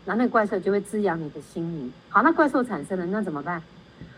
[0.05, 1.91] 那那个怪兽就会滋养你的心灵。
[2.09, 3.61] 好，那怪兽产生了，那怎么办？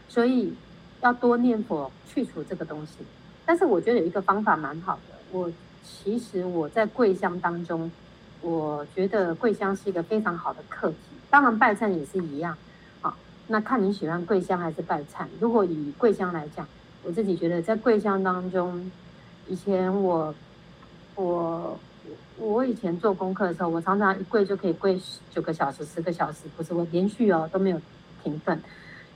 [0.10, 0.54] 所以
[1.02, 2.98] 要多念佛去除这个东西。
[3.46, 5.50] 但是我觉得有一个方法蛮好的，我
[5.88, 7.90] 其实我在跪香当中，
[8.42, 10.98] 我觉得跪香是一个非常好的课题。
[11.30, 12.58] 当然拜忏也是一样，
[13.02, 13.16] 好，
[13.48, 15.26] 那看你喜欢跪香还是拜忏。
[15.40, 16.68] 如果以跪香来讲，
[17.04, 18.90] 我自己觉得在跪香当中，
[19.48, 20.34] 以前我
[21.16, 21.78] 我
[22.38, 25.00] 我以前做功课的时候，我常常一跪就可以跪
[25.32, 27.82] 九个小时、十个小时，不是我连续哦都没有
[28.24, 28.58] 停顿。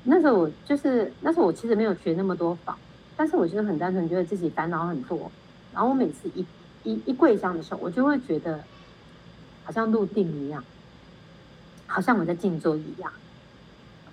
[0.04, 2.78] 那时候我就是那时候我其实没有学那么多法，
[3.16, 5.32] 但是我觉得很单纯，觉得自己烦恼很多。
[5.74, 6.46] 然后我每次一
[6.84, 8.64] 一一跪香的时候，我就会觉得
[9.64, 10.64] 好像入定一样。
[11.88, 13.12] 好像我在静坐一样，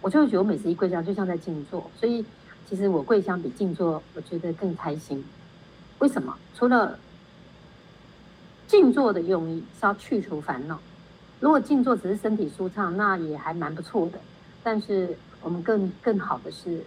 [0.01, 2.25] 我就会觉得我每次一跪香就像在静坐，所以
[2.69, 5.25] 其实我跪香比静坐我觉得更开心。
[6.01, 6.37] 为什么？
[6.57, 6.99] 除了
[8.67, 10.81] 静坐的用意是要去除烦恼，
[11.39, 14.19] 如果静坐只是身体舒畅，那也还蛮不错的。
[14.65, 16.83] 但是我们更更好的是，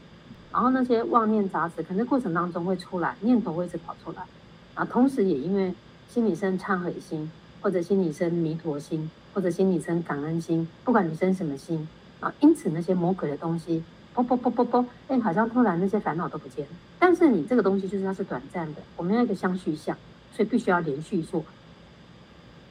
[0.52, 4.24] 然后那些妄念杂质可能过程当中会出来，念头会一直跑出来，
[4.74, 5.74] 啊，同时也因为
[6.10, 7.32] 心理生忏悔心，
[7.62, 9.10] 或者心理生弥陀心。
[9.34, 11.88] 或者心理生感恩心，不管你生什么心
[12.20, 13.82] 啊，因此那些魔鬼的东西，
[14.14, 16.72] 啵啵啵啵啵，哎，好像突然那些烦恼都不见了。
[17.00, 19.96] 但是你这个东西就是它是短暂的，我们要一个相续相，
[20.36, 21.46] 所以必须要连续做，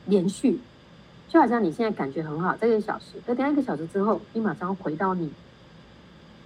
[0.04, 0.60] 连续，
[1.30, 5.32] 就好像你现在感觉很好，这个小时，等下一个小时之后，你马上回到你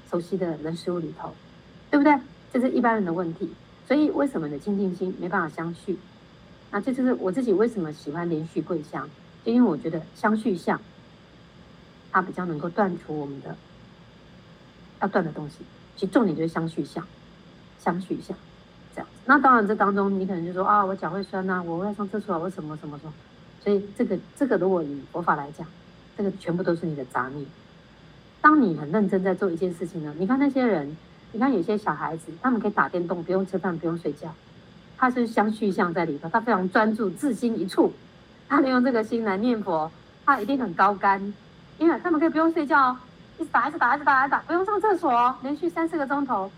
[0.09, 1.35] 熟悉的人事物里头，
[1.91, 2.17] 对不对？
[2.53, 3.51] 这是一般人的问题。
[3.87, 5.99] 所以为什么你的清净心没办法相续？
[6.71, 9.09] 那这就是我自己为什么喜欢连续跪香。
[9.45, 10.81] 因为我觉得相续相，
[12.11, 13.55] 它比较能够断除我们的
[15.03, 15.57] 要断的东西。
[15.97, 17.07] 其实重点就是相续相，
[17.79, 18.35] 相续相
[18.95, 19.13] 这样子。
[19.27, 23.13] 那当然，这当中你可能就说啊，我脚会酸呐、啊，我会上厕所，我什么什么什么。
[23.63, 25.67] 所以这个这个，如果以佛法来讲，
[26.17, 27.45] 这个全部都是你的杂念。
[28.41, 30.97] 当你很认真在做一件事情呢，你看那些人，
[31.35, 34.33] 你看有些小孩子，他们可以打电动，不用吃饭，不用睡觉，
[34.97, 37.93] 他是相续相在里头，他非常专注，自心一处。
[38.49, 39.91] 他利用这个心来念佛，
[40.25, 41.35] 他一定很高干，
[41.77, 42.97] 因为他们可以不用睡觉哦，
[43.37, 46.49] 一直打，一直打，一直打，一直打，不用上厕所，连续三四个钟头。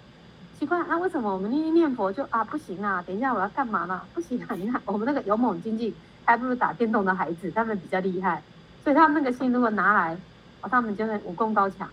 [0.58, 3.02] 奇怪，那为什么我们念念佛就啊不行啊？
[3.06, 4.02] 等一下我要干嘛呢？
[4.12, 4.54] 不行啊！
[4.56, 5.94] 你看我们那个勇猛精进，
[6.26, 8.42] 还不如打电动的孩子，他们比较厉害。
[8.84, 10.14] 所以他们那个心如果拿来，
[10.60, 11.88] 哦，他们就会武功高强，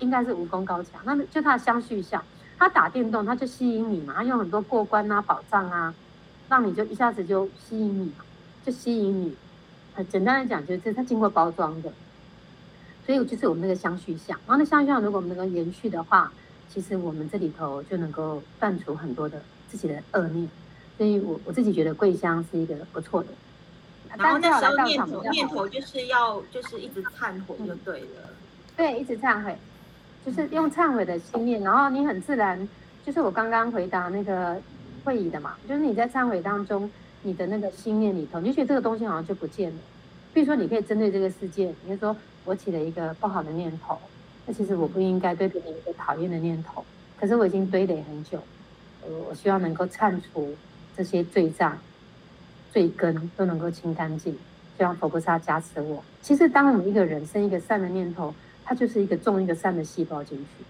[0.00, 1.00] 应该是武功高强。
[1.04, 2.22] 那就他的相续相，
[2.58, 5.94] 他打电动他就吸引你嘛，他用很多过关啊、宝藏啊，
[6.48, 8.24] 让你就一下子就吸引你嘛。
[8.62, 9.34] 就吸引你，
[9.94, 11.90] 呃，简单来讲，就是他经过包装的，
[13.06, 14.38] 所以就是我们那个相续相。
[14.46, 16.30] 然后那相续相，如果我们能够延续的话，
[16.68, 20.46] 其实我们这里头就能够断除很多的自己的恶念。
[20.98, 23.28] 所以我我自己觉得桂香是一个不错的。
[24.18, 28.06] 然后那时候念头念头就是要就是一直忏悔就对了。
[28.26, 28.34] 嗯、
[28.76, 29.56] 对，一直忏悔，
[30.24, 32.68] 就是用忏悔的心念，然后你很自然，
[33.04, 34.60] 就是我刚刚回答那个
[35.04, 36.90] 会议的嘛，就是你在忏悔当中，
[37.22, 39.78] 你的那个心念里头，你就觉得这个东西好像就不见了。
[40.32, 43.98] 比如说，你可以针对这个事件，你就说我起了一个不好的念头。
[44.46, 46.84] 那其实我不应该对别人一个讨厌的念头，
[47.18, 48.38] 可是我已经堆垒很久，
[49.02, 50.54] 我，我希望能够铲除
[50.96, 51.76] 这些罪障、
[52.72, 54.36] 罪根都能够清干净，
[54.78, 56.02] 希望佛菩萨加持我。
[56.22, 58.34] 其实，当我们一个人生一个善的念头，
[58.70, 60.64] 它就是一个种一个善的细胞进去，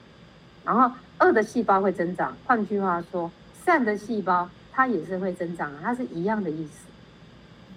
[0.65, 2.35] 然后恶的细胞会增长。
[2.47, 3.31] 换句话说，
[3.63, 6.87] 善的细胞它也是会增长，它是一样的意思。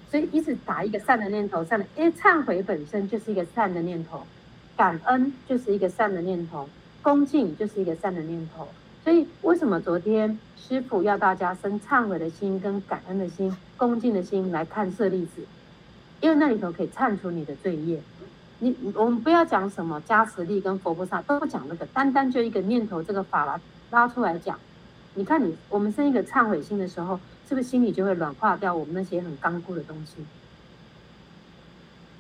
[0.10, 4.26] 所以，一直打一个善的念头，善的，因为忏悔本身就是一个善的念头。
[4.78, 6.70] 感恩就是一个善的念头，
[7.02, 8.70] 恭敬就是一个善的念头。
[9.04, 15.42] 所以，为什么昨天师父要大家生忏悔的心、跟感恩的心、恭敬的心来看舍利子？
[16.22, 18.00] 因为那里头可以忏除你的罪业。
[18.64, 23.60] 你我们不要讲什么加持力跟佛菩萨都不讲那个，单单就一个念头这个法拉
[23.92, 24.58] 拉出来讲。
[25.16, 30.26] 你看你我们生一个忏悔心的时候，是不是心里就会软化掉我们那些很刚固的东西？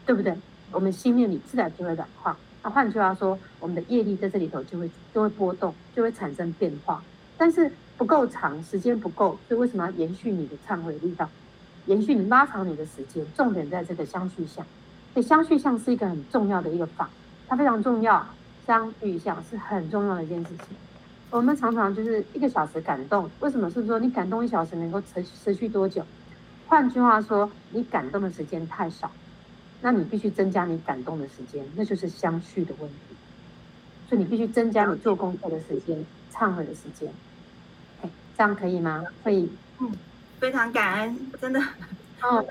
[0.06, 0.36] 对不对？
[0.73, 2.36] 我们心念里自然就会软化。
[2.62, 7.01] 那换句话说，我们的业力在这里头就会就会波动，就会产生变化。
[7.38, 11.29] 但是不够长，时间不够，所以为什么要延续你的忏悔力道？
[11.86, 14.65] 延续你拉长你的时间，重点在这个相续相。
[15.13, 17.10] 所以相续相是一个很重要的一个法，
[17.47, 18.26] 它非常重要。
[18.65, 20.67] 相遇相是很重要的一件事情。
[21.30, 26.06] 我们常常就是一个小时感动，为什么是说你感动一小时能够持持续多久？
[26.67, 29.12] 换句话说，你感动的时间太少。
[29.82, 32.95] 那你必须增加你感动的时间，那就是相续的问题。
[34.08, 37.12] 所以你必须增加你做功课的时间、忏悔的时间。
[38.02, 39.04] 哎，这样可以吗？
[39.23, 39.52] 可以。
[39.80, 39.91] 嗯，
[40.39, 41.60] 非常感恩，真的。
[42.21, 42.45] 哦，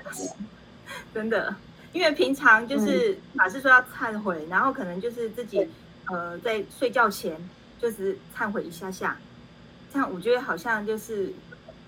[1.11, 1.55] 真的，
[1.93, 5.65] 因为平常就是法师说要忏悔，然后可能就是自己
[6.07, 7.39] 呃在睡觉前
[7.79, 9.17] 就是忏悔一下下，
[9.93, 11.31] 这样我觉得好像就是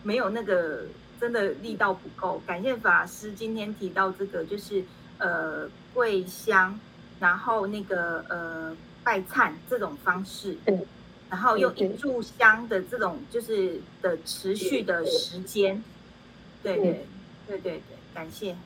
[0.04, 0.86] 没有那个
[1.20, 2.42] 真的力道不够。
[2.48, 4.84] 感谢法师今天提到这个，就是。
[5.18, 6.78] 呃，跪香，
[7.22, 10.78] 然后那个呃拜忏这种方式，对，
[11.30, 15.82] 然后用一炷香的这种就是的持续的时间，
[16.62, 17.08] 对对
[17.48, 17.82] 对对对，
[18.14, 18.58] 感谢。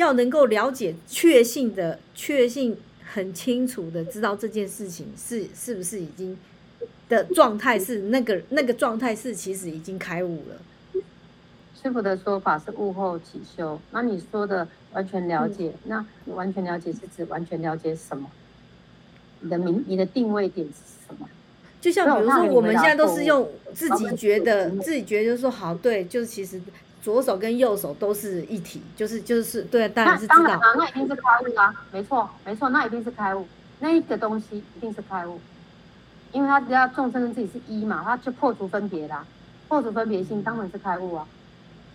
[0.00, 6.36] 要能够了解确信的确信很清楚的知道这件事情是是不是已经
[7.08, 11.02] 的状态是那个那个状态是其实已经开悟了。
[11.82, 18.30] 师傅的说法是悟后起修，那你说的完全了解，嗯、那你完全了解是指完全了解什么？
[19.40, 20.74] 你的名，你的定位点是
[21.06, 21.28] 什么？
[21.80, 26.60] 就像比如说，我们现在都是用自己觉得，自己觉得就是说好，对，就是其实
[27.02, 33.46] 左手跟右手都是一体，就是就是对，当然是知道，那，那一定是开悟啊，没错没错，那一定是开悟，
[33.78, 35.40] 那一个东西一定是开悟，
[36.32, 39.26] 因为他只要众生跟自己是一嘛，他就破除分别啦，
[39.68, 41.26] 破除分别心当然是开悟啊。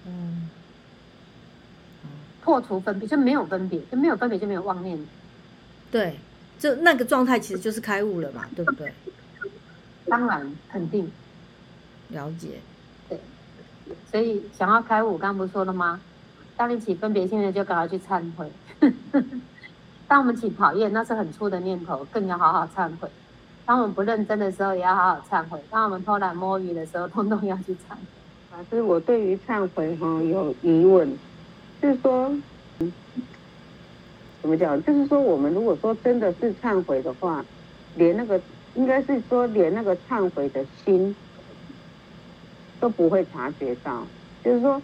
[0.08, 0.50] 嗯，
[2.44, 5.00] 破除分别就没有分别，就没有分别就没有妄念。
[5.92, 6.20] 对，
[6.60, 8.92] 就那个状态其实就是开悟了嘛，对不对？
[10.08, 11.12] 当然，肯定。
[12.10, 12.60] 了解。
[14.12, 16.00] 所以想要开悟，刚刚不说了吗？
[16.58, 18.50] 当你起分别心的，就赶快去忏悔。
[20.08, 23.10] 当我们起讨厌，那是很粗的念头，更要好好忏悔。
[23.66, 25.60] 当我们不认真的时候，也要好好忏悔。
[25.70, 27.98] 当我们偷懒摸鱼的时候，通通要去忏悔。
[28.56, 31.18] 老师，我对于忏悔哈有疑问，
[31.82, 32.32] 就是说，
[34.42, 34.82] 怎么讲？
[34.84, 37.44] 就是说，我们如果说真的是忏悔的话，
[37.96, 38.40] 连那个
[38.76, 41.14] 应该是说，连那个忏悔的心
[42.86, 44.04] 都不会察觉到。
[44.44, 44.80] 就是说，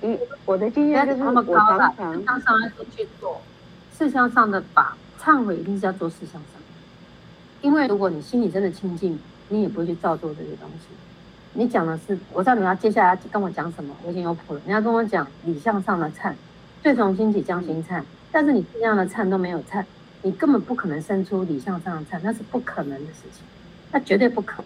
[0.00, 3.38] 一我的经验就是，我常常事项上要去做
[3.98, 6.62] 事项上的法，忏悔一定是要做事项上，
[7.60, 9.18] 因为如果你心里真的清净，
[9.50, 10.86] 你也不会去造作这些东西。
[11.52, 14.60] 你讲的是，我知道你要接下来要跟我讲什么，我已经有谱了。
[14.64, 16.32] 你要跟我讲理相上的忏，
[16.82, 19.84] 最从心起将心忏，但是你这样的忏都没有忏，
[20.22, 23.42] 你根本不可能生出理相上的忏，那是不可能的事情，
[23.92, 24.64] 那绝对不可能，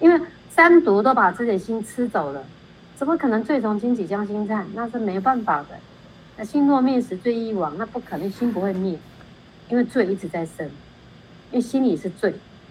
[0.00, 2.44] 因为三毒都把自己的心吃走了，
[2.94, 4.62] 怎么可能罪从心起将心忏？
[4.72, 5.70] 那是没办法的。
[6.36, 8.96] 那心若灭时罪亦亡，那不可能，心不会灭，
[9.68, 10.64] 因为罪一直在生，
[11.50, 12.30] 因为心里是罪，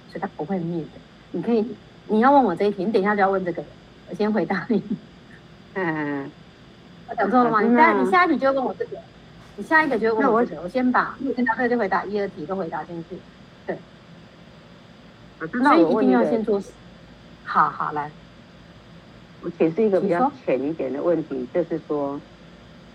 [0.09, 0.89] 所以它不会灭的。
[1.31, 1.65] 你可以。
[2.07, 3.63] 你要问我这一题，你等一下就要问这个，
[4.09, 4.81] 我先回答你。
[5.75, 6.31] 嗯，
[7.09, 7.61] 我讲错了吗？
[7.61, 8.97] 你下你下一题就要问我这个，
[9.57, 10.61] 你下一个就要问我这个。
[10.61, 13.17] 我先把先答对就回答一二题都回答进去。
[13.67, 13.77] 对。
[15.39, 16.61] 所以一定要先做。
[17.43, 18.11] 好好来，
[19.41, 22.19] 我解释一个比较浅一点的问题，就是说，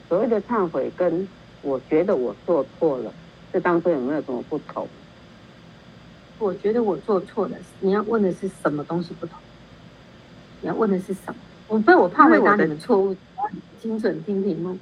[0.08, 1.28] 所谓的忏悔跟
[1.62, 3.12] 我觉得我做错了，
[3.52, 4.86] 这当中有没有什么不同？
[6.38, 9.38] 我觉得我做错了，你要问的是什么东西不同？
[10.60, 11.34] 你要问的是什么？
[11.68, 13.14] 我不，我怕回答你们错误，
[13.80, 14.78] 精准听题目。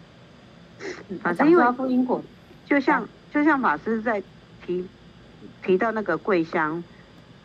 [1.22, 2.22] 法师因为不因果，
[2.66, 4.22] 就像就像法师在
[4.64, 4.86] 提
[5.64, 6.84] 提到那个桂香，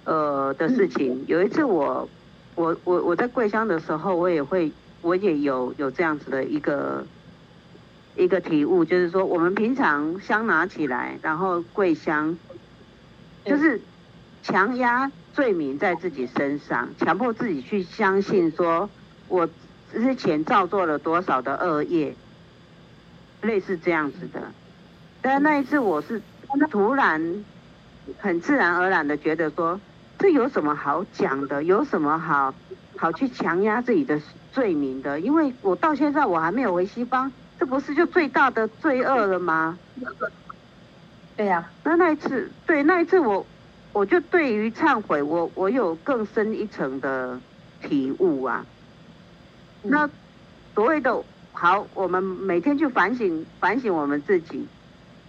[0.06, 1.14] 呃的事情。
[1.14, 2.08] 嗯、有一次我
[2.56, 4.72] 我我我在桂香的时候，我也会
[5.02, 7.06] 我也有有这样子的一个
[8.16, 12.38] 一个体悟，就是说我们平常香拿起来，然后桂香，
[13.46, 13.82] 就是。
[14.44, 18.90] 强压罪名在自己身上，强迫自己去相信说，
[19.28, 19.48] 我
[19.94, 22.16] 之前造作了多少的恶业，
[23.44, 24.42] 类似这样子的。
[25.22, 26.20] 但那一次我是
[26.72, 27.46] 突然
[28.18, 29.80] 很自然而然的觉得说，
[30.22, 31.64] 这有什么好讲的？
[31.64, 32.54] 有什么好
[32.96, 34.22] 好去强压自己的
[34.54, 35.20] 罪名的？
[35.20, 39.78] 因为我到现在我还没有回西方，这不是就最大的罪恶了吗？
[41.36, 41.72] 对呀、啊。
[41.84, 43.46] 那那一次，对那一次我。
[43.94, 47.38] 我就对于忏悔，我我有更深一层的
[47.82, 48.66] 体悟啊。
[49.84, 50.10] 那
[50.74, 54.66] 所谓的好，我们每天去反省反省我们自己，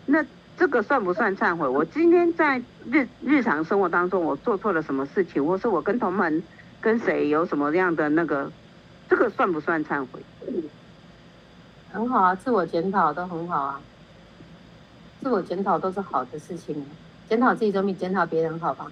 [0.06, 0.24] 那
[0.62, 1.66] 这个算不算忏悔？
[1.66, 6.40] 我今天在日日常生活当中，我做错了什么事情，或是我跟同门
[6.80, 8.48] 跟谁有什么样的那个，
[9.08, 10.22] 这个算不算忏悔？
[11.90, 13.80] 很好啊，自我检讨都很好啊，
[15.20, 16.86] 自我检讨都是好的事情。
[17.28, 18.86] 检讨自己总比检讨别人好吧？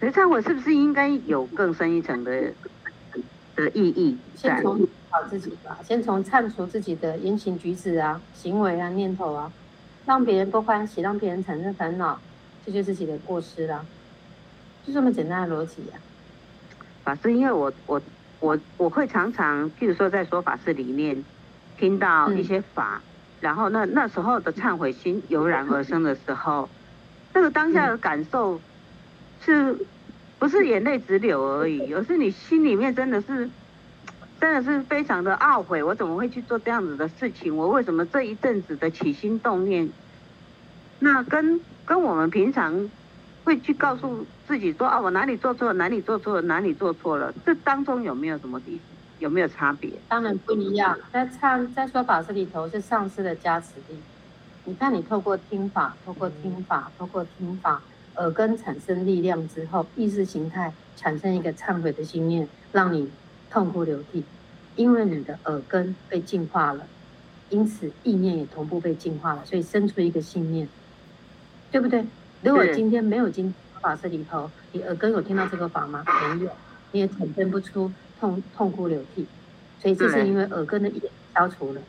[0.00, 2.52] 可是忏悔是不是应该有更深一层的
[3.56, 4.18] 的意义？
[4.36, 9.50] 先从检讨自己吧，先从忏除自己的言行举止啊、行为啊、念头啊，
[10.06, 12.20] 让别人不欢喜，让别人产生烦恼，
[12.64, 13.84] 这就是自己的过失啦，
[14.86, 15.98] 就这么简单的逻辑呀。
[17.04, 18.00] 法师，因为我我
[18.40, 21.24] 我我会常常，譬如说在说法事里面
[21.78, 23.08] 听到一些法，嗯、
[23.40, 26.68] 然后那那时候的忏悔心油然而生的时候。
[27.34, 28.60] 那个当下的感受，
[29.42, 29.74] 是，
[30.38, 33.48] 不是眼泪直流而已，而是你心里面真的是，
[34.42, 37.56] 真的是非常的懊悔，我怎么会去做这样子的事情？
[37.56, 39.88] 我为什么这一阵子的起心动念，
[40.98, 42.90] 那跟跟我们平常
[43.44, 48.80] 会去告诉自己说啊，我哪里做错了，哪里做错了，哪里做错了，这当中有没有什么地，
[49.20, 49.88] 有没有差别？
[50.08, 53.96] 当然不一样，在唱在说法师里头是上师的加持力。
[54.64, 57.80] 你看，你透过听法，透过听法，透过听法，
[58.16, 63.08] 耳根产生力量之后，意识形态产生一个忏悔的心念，让你
[63.52, 64.24] 痛哭流涕，
[64.76, 66.86] 因为你的耳根被净化了，
[67.50, 70.66] 因此意念也同步被净化了，所以生出一个信念，
[71.70, 72.02] 对不对？
[72.40, 76.02] 如果今天没有经法师里头，你耳根有听到这个法吗？
[76.34, 76.50] 没有，
[76.92, 79.26] 你也产生不出痛痛哭流涕，
[79.82, 81.02] 所以这是因为耳根的业
[81.34, 81.80] 消除了。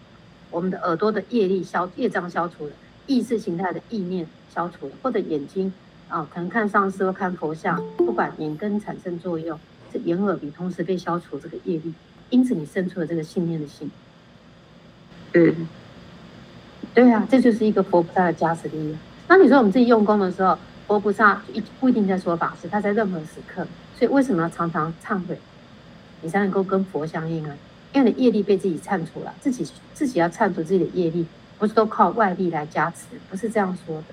[0.52, 2.74] 我们的耳朵的业力消业障消除了，
[3.08, 5.72] 意识形态的意念消除了，或者眼睛
[6.10, 9.58] 啊，可能看上师或看佛像，不管眼根产生作用，
[9.94, 11.94] 这眼耳鼻同时被消除这个业力，
[12.32, 13.92] 因此你生出了这个信念的心。
[15.34, 15.68] 嗯，
[16.94, 19.00] 对啊，这就是一个佛菩萨的加持力量。
[19.28, 23.66] 那你说我们自己用功的时候，佛菩萨一不一定在说法师，他在任何时刻，
[23.98, 25.38] 所以为什么要常常忏悔，
[26.22, 27.56] 你才能够跟佛相应啊？
[27.94, 31.26] 因为你的业力被自己忏除了，自己自己要忏除自己的业力，
[31.60, 34.06] 不是都靠外力来加持，不是这样说的。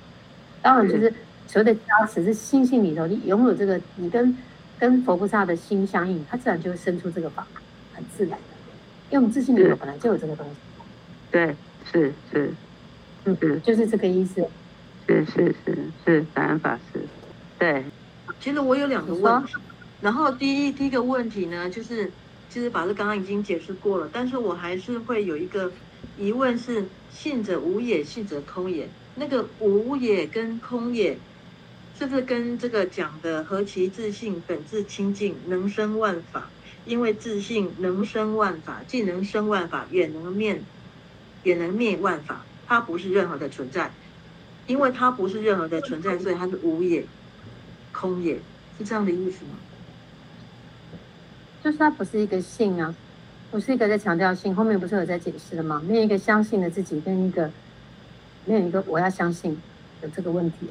[0.62, 1.12] 当然，就是
[1.46, 4.36] 所谓的加持是心性里头，你拥有这个，你跟
[4.80, 7.46] 跟佛菩萨的心相应，它自然就会生出这个法，
[7.92, 8.44] 很自然的。
[9.10, 10.52] 因为我们自信里头本来就有这个东西。
[11.30, 11.54] 对，
[11.92, 12.52] 是是，
[13.26, 14.44] 嗯是，就是这个意思。
[15.06, 17.00] 是是是是，感恩法师。
[17.58, 17.84] 对，
[18.40, 19.54] 其实我有两个问题，
[20.00, 22.10] 然后第一第一个问题呢，就是。
[22.52, 25.70] 其实法师刚刚已经解释过了，但是我还是会有一个
[26.18, 28.88] 疑问是：信者无也，信者空也。
[29.14, 31.16] 那个无也跟空也，
[32.00, 36.48] 是不是跟这个讲的何其自信本自清净，能生万法？
[36.86, 40.58] 因为自信能生万法，既能生万法，也能灭，
[41.42, 42.40] 也能灭万法。
[42.66, 43.90] 它不是任何的存在，
[44.66, 47.04] 因为它不是任何的存在，所以它是无也，
[47.92, 48.36] 空也，
[48.78, 49.58] 是这样的意思吗？
[51.62, 52.94] 就是它不是一个信啊，
[53.50, 55.82] 不是一个在强调信，后面不是有在解释的吗？
[55.86, 57.50] 没有一个相信的自己跟一个，
[58.46, 59.54] 没有一个我要相信
[60.00, 60.66] 的这个问题，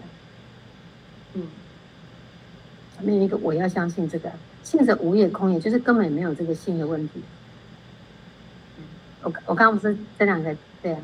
[1.34, 1.48] 嗯，
[3.02, 4.32] 没有一个我要相信这个，
[4.64, 7.22] 信者无也空也，就是根本没有这个信的问题。
[9.22, 11.00] 我我刚刚不是这两个对啊，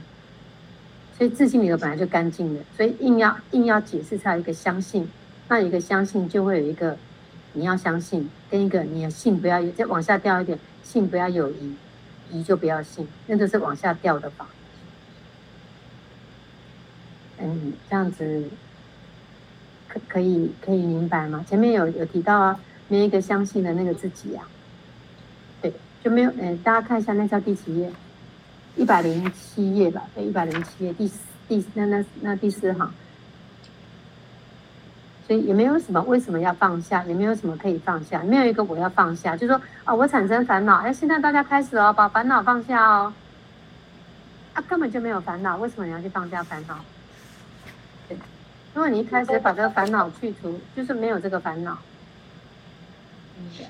[1.18, 5.08] 所以自信里头本来就干净的，所以硬要硬要解释出来一个相信，
[5.50, 6.98] 那一个相信就会有一个
[7.54, 11.76] 你要相信，跟一个你要信不要有，再往下掉一点，信不要有疑，
[12.32, 14.48] 疑就不要信，那都是往下掉的法。
[17.38, 18.46] 嗯，这样子
[20.08, 21.44] 可以可以明白吗？
[21.48, 25.74] 前面有有提到啊，没有一个相信的那个自己呀、啊，对，
[26.04, 26.32] 就没有。
[26.40, 27.92] 嗯，大家看一下那叫第几页？
[28.76, 32.92] 一百零七页吧，对，一百零七页第四第那那那第四行。
[35.28, 43.14] 所以也没有什么为什么要放下，也没有什么可以放下，没有一个我要放下，就是说啊、我产生烦恼，哎，现在大家开始哦，把烦恼放下哦。
[44.54, 46.78] 啊，根本就没有烦恼，为什么你要去放下烦恼？
[48.76, 51.78] 如果你一开始把这个烦恼去除，就是没有这个烦恼，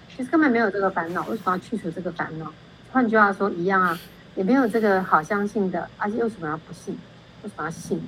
[0.09, 2.51] 其实根本没有这个烦恼，为什么要去除这个烦恼？
[2.91, 3.99] 换句话说，一样啊，
[4.33, 6.97] 也没有这个好相信的，而且为什么要不信？
[7.43, 8.01] 为什么要信？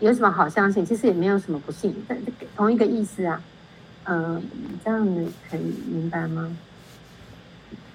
[0.00, 0.84] 有什么好相信？
[0.84, 2.18] 其实也没有什么不信，但
[2.56, 3.40] 同一个意思啊。
[4.04, 4.42] 嗯、呃，
[4.84, 6.56] 这样你可以明白吗？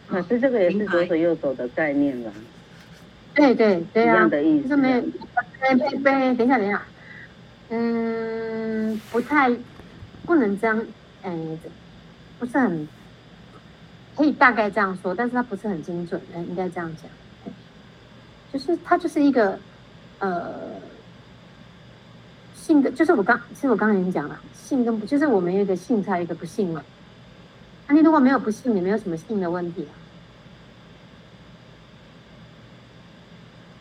[0.08, 2.32] 可是这个也是左手右手的概念了。
[3.34, 4.70] 对对对啊，一样的意思。
[4.70, 6.82] 就是没有，等一下，等一下。
[7.70, 9.52] 嗯，不太，
[10.26, 10.86] 不能这样，
[11.24, 11.60] 嗯，
[12.38, 12.88] 不是很，
[14.16, 17.10] 可以大概这样说，但是它不是很精准，嗯，应该这样讲，
[18.52, 19.58] 就是它就是一个，
[20.20, 20.54] 呃，
[22.56, 26.84] 信的，就是我刚，其实我刚才已经讲了，性跟不，就是我们有一个性，才有一个不信嘛，
[27.88, 29.94] 那你如果没有不信，你没有什么性的问题啊，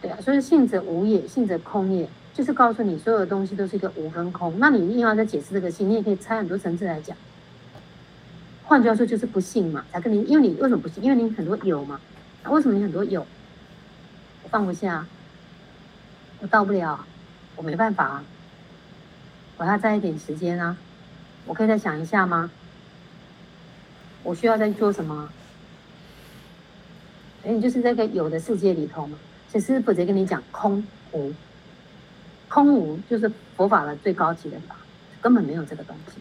[0.01, 2.09] 对啊，所以性者无也，性者空也。
[2.35, 4.59] 就是告诉你，所有的东西都是一个无跟空。
[4.59, 7.17] 那你硬要再解释这个信，你也可以拆很多层次来讲。
[8.65, 11.05] 换句话说，就是不信嘛，才跟你，因为你为什么不信？
[11.05, 12.01] 因为你很多有嘛。
[12.43, 13.21] 那为什么你很多有？
[14.43, 15.07] 我放不下，
[16.41, 17.05] 我到不了，
[17.55, 18.25] 我没办法啊。
[19.59, 20.77] 我要再一点时间啊，
[21.45, 22.51] 我可以再想一下吗？
[24.23, 25.29] 我需要再做什么？
[27.45, 29.19] 哎，你就是在个有的世界里头嘛。
[29.53, 31.33] 其实师父在跟你讲空无。
[32.53, 34.77] 空无就是佛法的最高级的法，
[35.23, 36.19] 根本没有这个东西，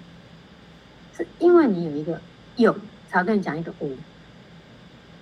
[1.18, 2.22] 是因为你有一个
[2.56, 2.74] 有，
[3.10, 3.98] 才会跟你讲一个无，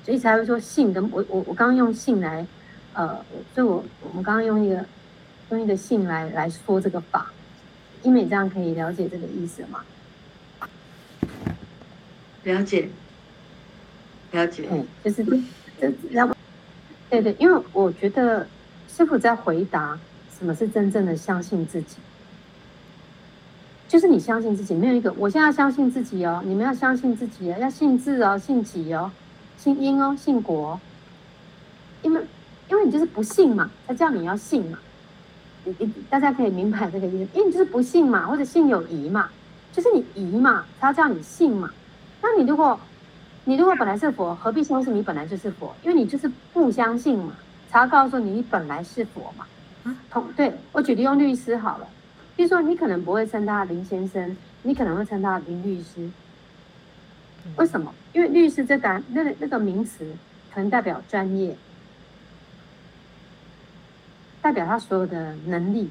[0.06, 2.46] 所以才会说性跟我我我刚刚用性来，
[2.94, 4.86] 呃，所以我我们刚刚用一个
[5.50, 7.32] 用一个性来来说这个法，
[8.04, 9.84] 因为这样可以了解这个意思吗？
[12.44, 12.88] 了解，
[14.30, 15.26] 了解，嗯，就是
[15.82, 16.36] 这然后
[17.10, 18.46] 对对，因为我觉得
[18.88, 19.98] 师傅在回答。
[20.40, 21.98] 什么是真正的相信自己？
[23.88, 25.12] 就是你相信自己，没有一个。
[25.14, 29.12] 我现在要相信自己哦，你们要相信自己哦，要信字哦，信己哦，
[29.58, 30.80] 信因哦，信果。
[32.02, 32.22] 因为，
[32.70, 34.78] 因为你就是不信嘛，他叫你要信嘛。
[35.66, 39.30] 你你大家可以明白这个意思，因为你就是不信嘛，或者信有疑嘛，
[39.74, 41.70] 就是你疑嘛，他要叫你信嘛。
[42.22, 42.80] 那你如果，
[43.46, 45.76] 你如果本来是佛，何必相信你本来就是佛？
[45.84, 47.34] 因为你就是不相信嘛，
[47.70, 49.46] 才要告诉你你本来是佛嘛。
[50.10, 51.88] 同对我举例用律师好了，
[52.36, 56.10] 比如说你可能不会称他林先生，你可能会称他林律师。
[57.56, 57.94] 为什么？
[58.14, 60.06] 因为律师这个那那个名词
[60.54, 61.56] 可能代表专业，
[64.42, 65.90] 代表他所有的能力，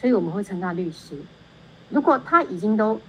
[0.00, 1.18] 所以我们会称他律师。
[1.90, 3.00] 如果他已经都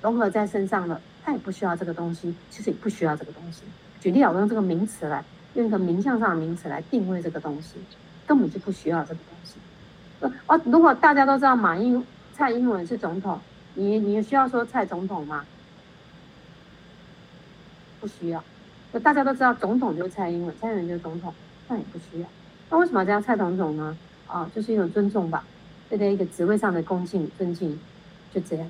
[0.00, 3.62] 融合在身上了，他也不需要这个东西，其实也不需要这个东西。
[4.00, 7.76] 举例，我用这个名词来用一个名相上的名词来定位这个东西。
[8.32, 10.38] 根本就不需要这个东西。
[10.46, 12.02] 哦，如果大家都知道马英
[12.32, 13.38] 蔡英文是总统，
[13.74, 15.44] 你你需要说蔡总统吗？
[18.00, 18.42] 不需要。
[19.02, 21.34] 大家都知道总统就是蔡英文，蔡英文就是总统，
[21.68, 22.26] 那也不需要。
[22.70, 23.94] 那为什么要叫蔡总统呢？
[24.26, 25.44] 啊，就是一种尊重吧，
[25.90, 27.78] 对待一个职位上的恭敬尊敬，
[28.32, 28.66] 就这样。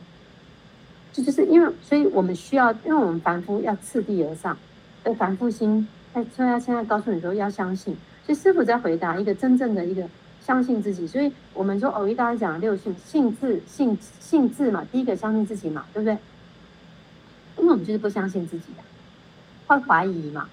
[1.12, 4.58] 这就，是因为，所以我们需要，因为我们凡夫要次第而上，
[5.04, 7.96] 而凡夫心，所以他现在告诉你说要相信。
[8.24, 10.08] 所以师傅在回答一个真正的一个
[10.40, 16.16] 相信自己，所以我们说偶遇大家讲的六信，信自信信自嘛，第一个相信自己嘛，对不对？
[17.58, 18.82] 因为我们就是不相信自己的，
[19.66, 20.48] 会怀疑嘛，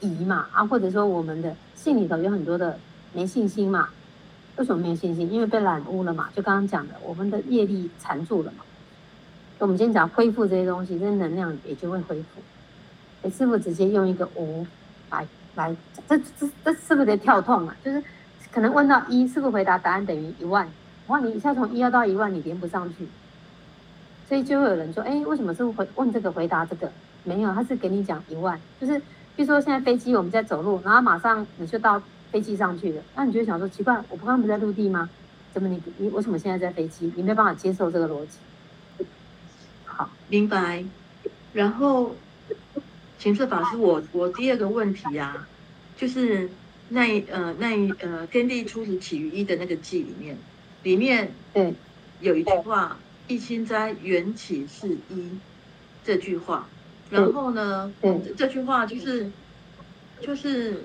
[0.00, 2.78] 疑嘛啊，或者说我们的信里头有很多的
[3.12, 3.88] 没信心嘛，
[4.56, 5.32] 为什么没有信心？
[5.32, 8.64] 因为被染污了嘛，就刚刚讲的，我们的业力缠住了嘛。
[9.58, 12.42] 我们今天讲恢复这些东西，这些能量也就会恢复。
[13.22, 14.66] 所以师傅直接用一个无
[15.10, 15.26] 来。
[15.56, 15.74] 来，
[16.08, 17.76] 这这这是不是得跳痛啊？
[17.84, 18.02] 就是
[18.52, 20.68] 可能问到一，是不是回答答案等于一万？
[21.08, 23.06] 哇，你一下从一要到一万，你连不上去，
[24.28, 26.90] 所以就会有人说，哎，为什么是回问这个回答这个？
[27.24, 28.98] 没有，他是给你讲一万，就是
[29.34, 32.00] 比如说现在飞机我们在走路，然后马上你就到
[32.30, 35.08] 飞机上去了，那你就想说奇怪，我不刚不在陆地吗？
[35.52, 37.10] 怎么你你为什么现在在飞机？
[37.16, 39.06] 你没有办法接受这个逻辑，
[39.84, 40.84] 好，明白。
[41.52, 42.14] 然后，
[43.18, 45.48] 情色法师，我我第二个问题呀、啊，
[45.96, 46.50] 就是
[46.90, 50.36] 那一呃那一呃天地初始起于一的那个记里面，
[50.82, 51.74] 里面对
[52.20, 55.30] 有一句话，一心斋缘起是一
[56.04, 56.68] 这句话。
[57.10, 59.30] 然后呢，嗯这句话就是
[60.20, 60.84] 就是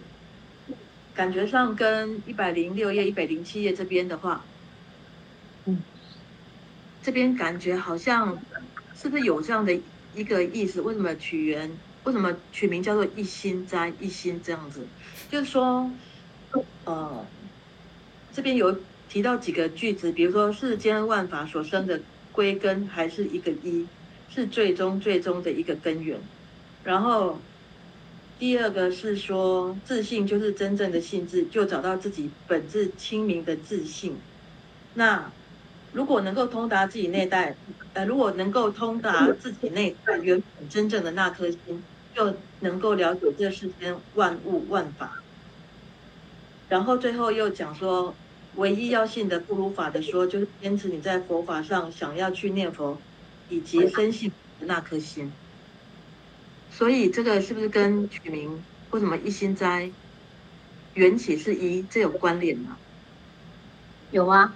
[1.13, 4.43] 感觉上跟一百零六页、一百零七页这边的话，
[5.65, 5.81] 嗯，
[7.03, 8.39] 这边感觉好像
[8.95, 9.77] 是不是有这样的
[10.15, 10.81] 一个意思？
[10.81, 11.69] 为什么取缘？
[12.03, 13.93] 为什么取名叫做一心斋？
[13.99, 14.85] 一心这样子，
[15.29, 15.89] 就是说，
[16.85, 17.25] 呃，
[18.33, 18.77] 这边有
[19.09, 23.87] 提到几个句子，比如说世间万法所生的归根还是一个一。
[24.33, 26.17] 是最终最终的一个根源，
[26.85, 27.37] 然后
[28.39, 34.15] 第二个是说自信就是真正的性质，就找到自己本质清明的自信。
[34.93, 35.29] 那
[35.91, 37.57] 如果能够通达自己内在，
[37.91, 41.83] 呃，如果能够通达自己内在原本真正的那颗心，
[42.15, 45.21] 就能够了解这世间万物万法。
[46.69, 48.15] 然后最后又讲说，
[48.55, 52.97] 唯一要信的不如法的说，就是坚持你在佛法上想要去念佛。
[53.49, 54.31] 以及深信
[54.61, 55.29] 的那颗心，
[56.71, 59.91] 所以这个是不是跟取名为什么一心斋
[60.93, 62.77] 缘起是一，这有关联吗？
[64.11, 64.53] 有啊，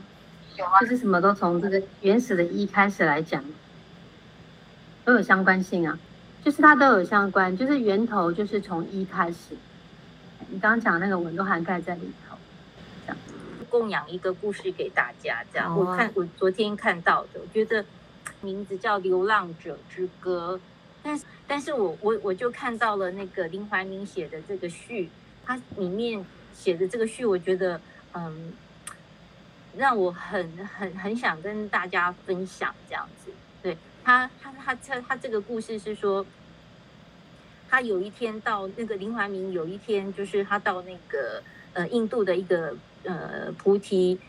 [0.56, 3.44] 有啊，就是什么都从这个原始的一开始来讲，
[5.04, 6.00] 都有相关性啊，
[6.46, 9.58] 就是它都有相关，就是源头就是从一开始。
[10.48, 12.38] 你刚刚讲那个文都涵盖在里头，
[13.06, 13.18] 这样
[13.70, 17.84] 供养一个故事给大家，这样我看我昨天看到的，我觉得。
[18.42, 20.56] 名字叫《流浪者之歌》，
[21.02, 25.10] 但是，但是我我我就看到了那个林怀民写的这个序，
[25.44, 26.24] 他里面
[26.54, 27.82] 写的这个序，我觉得
[28.14, 28.54] 嗯，
[29.76, 33.25] 让我很很很想跟大家分享这样子。
[34.06, 36.24] 他，他他他他这个故事是说，
[37.68, 41.42] 他有一天到那个林怀民有一天就是他到那个
[41.74, 44.20] 呃印度的一个呃菩提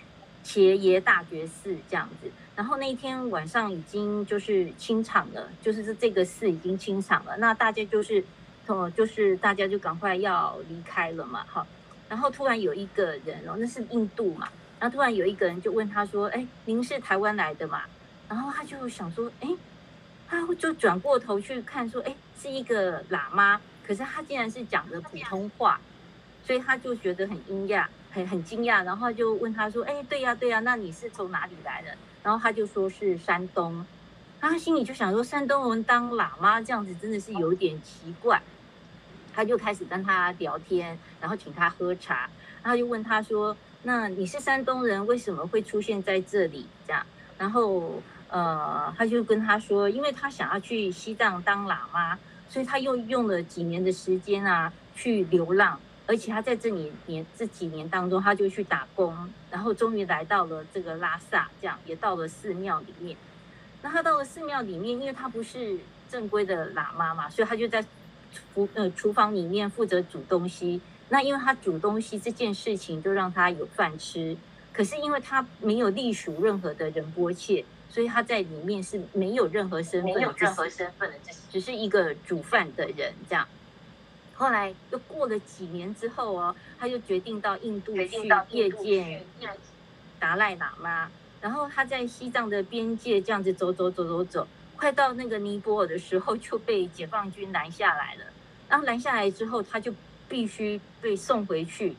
[0.43, 2.31] 伽耶大觉寺这样子。
[2.57, 7.37] 然后那一天晚上已经就是清场了，就是这这个寺已经清场了。
[7.37, 8.25] 那大家就是，
[8.67, 11.67] 呃，就是大家就赶快要离开了嘛，哈。
[12.09, 14.49] 然后突然有一个人哦，那是印度嘛。
[14.81, 17.83] 然后突然有一个人就问他说：“哎，您是台湾来的嘛？”
[18.29, 19.49] 然后他就想说：“哎，
[20.29, 25.81] 他就转过头去看说：‘哎，是一个喇嘛。’可是他竟然是讲的普通话，
[26.45, 28.85] 所以他就觉得很惊讶，很很惊讶。
[28.85, 33.87] 然后就问他说：‘哎，对呀，对呀，那你是从哪里来的？’然后他就说是山东，
[34.41, 38.43] 他心里就想说山东人当喇嘛这样子真的是有点奇怪，
[39.33, 42.29] 他就开始跟他聊天，然后请他喝茶，
[42.65, 47.07] 然后就问他说：“那你是山东人，为什么会出现在这里？”这样，
[47.39, 52.19] 然后呃，他就跟他说，因为他想要去西藏当喇嘛，
[52.49, 55.79] 所以他又用了几年的时间啊去流浪。
[56.09, 59.13] 而且他在这里年这几年当中，他就去打工，
[59.51, 63.17] 然后终于来到了这个拉萨，这样也到了寺庙里面。
[63.83, 65.77] 那他到了寺庙里面，因为他不是
[66.09, 67.85] 正规的喇嘛嘛，所以他就在
[68.33, 70.81] 厨呃厨房里面负责煮东西。
[71.09, 74.37] 那因为他煮东西这件事情就让他有饭吃，
[74.73, 83.47] 可是因为他没有隶属任何的仁波切，所以他在里面是没有任何身份，没有任何身份的，只是一个煮饭的人这样。
[84.35, 89.25] 后来又过了几年之后哦，他就决定到印度去谒见
[90.19, 91.11] 达赖喇嘛。
[91.41, 98.25] 然后他在西藏的边界这样子走走走走走，快到那个尼泊尔的时候，就被解放军拦下来了。
[98.69, 99.95] 然后拦下来之后，他就
[100.29, 101.95] 必须被送回去，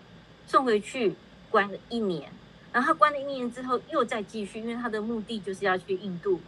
[0.46, 1.16] 送回去
[1.50, 2.30] 关了一年。
[2.78, 6.40] 然后他关了一年之后，又再继续，因为他的目的就是要去印度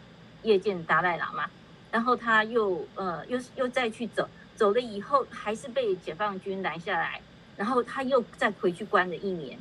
[0.43, 1.49] 谒见达赖喇嘛。
[1.89, 4.29] 然后他又呃又又再去走。
[4.55, 7.19] 走了以后，还是被解放军拦下来，
[7.57, 9.57] 然后他又再回去关了一年，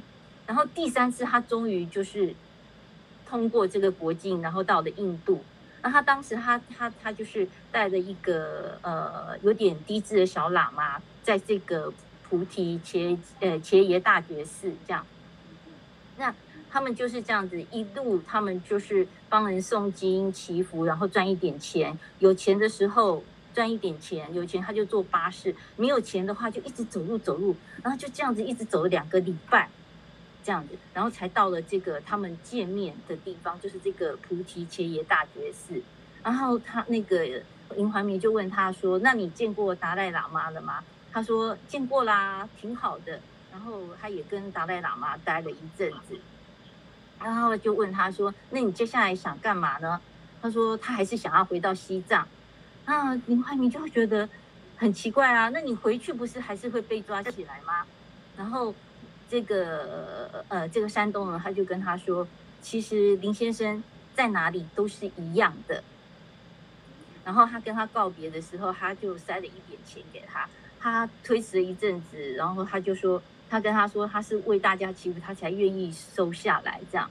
[0.47, 2.35] 然后第三次他终于就是
[3.27, 5.43] 通过这个国境，然后到了印度。
[5.81, 11.91] 那他当时他他他就是带着一个呃有点低智的小喇嘛，在这个
[12.29, 15.07] 菩提伽呃伽耶大觉寺这样。
[16.19, 16.35] 那
[16.71, 21.99] 他们就是这样子一路，他们就是帮人诵经祈福，然后赚一点钱。
[22.19, 23.23] 有钱的时候。
[23.55, 29.69] 赚一点钱，有钱他就坐巴士，没有钱的话就一直走路走路，然后就这样子一直走了两个礼拜，
[30.45, 35.83] 这样子，然后才到了这个他们见面的地方，就是这个菩提伽耶大觉寺。
[36.23, 37.27] 然后他那个
[37.75, 43.19] 林怀民就问他说：“那你见过达赖喇嘛了吗？”他说：“见过啦，挺好的。”
[43.51, 46.17] 然后他也跟达赖喇嘛待了一阵子，
[47.21, 50.01] 然后就问他说：“那你接下来想干嘛呢？”
[50.41, 52.27] 他说他还是想要回到西藏。
[52.87, 54.29] 那林怀民就会觉得
[54.77, 57.85] 很奇怪啊，那你回去不是还是会被抓起来吗？
[58.37, 58.75] 然后
[59.29, 62.27] 这个呃这个山东人他就跟他说，
[62.63, 63.83] 其实林先生
[64.15, 65.83] 在哪里都是一样的。
[67.25, 70.49] 然后他跟他告别的时候，他就塞了一点钱给他。
[70.81, 77.11] 他推迟了一阵子，然后他就说，他跟他说他是为大家祈福，他才愿意收下来这样。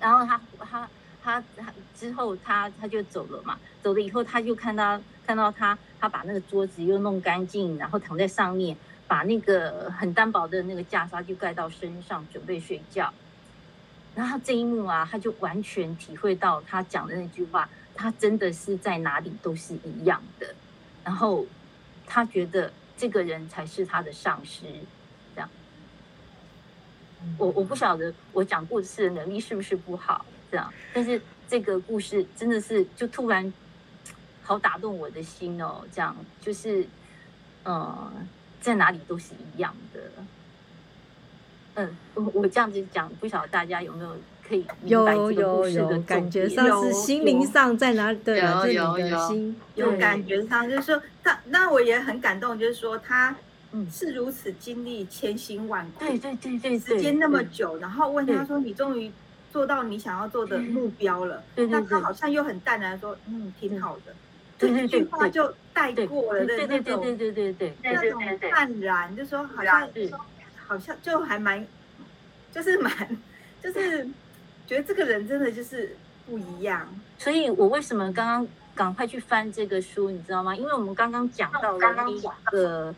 [0.00, 0.88] 然后他他
[1.22, 13.12] 他他之后他他就走了嘛，走了以后他就看到看到他他把那个桌子又弄干净，然后躺在上面，把那个很单薄的那个袈裟就盖到身上准备睡觉。
[14.14, 20.54] 然后这一幕啊，他就完全体会到他讲的那句话，他真的是在哪里都是一样的。
[21.04, 21.46] 然后。
[22.06, 24.66] 他觉得这个人才是他的上师，
[27.38, 30.72] 我我不晓得我讲故事的能力是不是不好，这样。
[30.92, 33.52] 但是这个故事真的是就突然
[34.42, 36.86] 好打动我的心哦，这样就是，
[37.62, 38.12] 呃，
[38.60, 40.00] 在哪里都是一样的。
[41.76, 44.16] 嗯，我我这样子讲，不晓得大家有没有？
[44.46, 48.18] 可以明白这个故事的感觉上是心灵上在哪里？
[48.22, 53.34] 对，有有有有感觉上就是说他，那我也很感动，就是说他
[53.90, 59.10] 是如此经历千辛万苦，对对对对，时间那么久，然后问他说：“你终于
[59.52, 64.14] 做到你想要做的目标了。”那他好像又很淡然说：“嗯，挺好的。”
[64.58, 69.88] 对对对，这句话就带过了的那种，对对对对对，那种淡然，就说好像
[70.66, 71.66] 好像就还蛮，
[72.52, 72.92] 就是蛮，
[73.62, 74.08] 就是。
[74.66, 75.94] 觉得这个人真的就是
[76.26, 80.56] 不一样，所以我为什么刚刚赶快去翻这个书，你知道吗？
[80.56, 82.06] 因为我们刚刚讲到了那
[82.50, 82.94] 个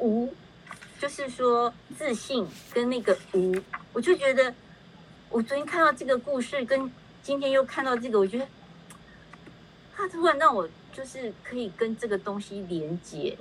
[0.00, 0.32] 无，
[0.98, 3.54] 就是说自信跟那个无，
[3.92, 4.52] 我就觉得
[5.28, 6.90] 我昨天看到这个故事，跟
[7.22, 8.46] 今天又看到这个，我觉得
[9.94, 13.36] 他突然让我就是可以跟这个东西连接，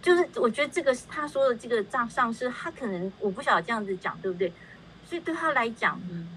[0.00, 4.52] 就是我觉得这个是他说的这个账上是，他可能我不晓得这样子讲对不对，
[5.08, 6.28] 所以对他来讲，嗯。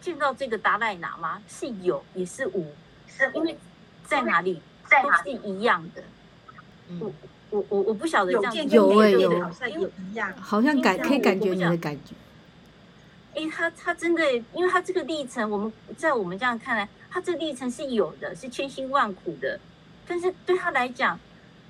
[0.00, 2.72] 见到这个达赖喇嘛是有也是无，
[3.06, 3.54] 是因为
[4.06, 4.58] 在哪里
[4.88, 6.02] 都是一样的。
[6.98, 7.12] 我
[7.50, 12.14] 我我我不晓得这样子有哎有，好像有一样，好像感可以感觉你的感觉。
[13.34, 19.58] 哎，他他真的，因为他这个历程，我们在我们这样看来，他这个历程是有的，是千辛万苦的。
[20.06, 21.18] 但是对他来讲，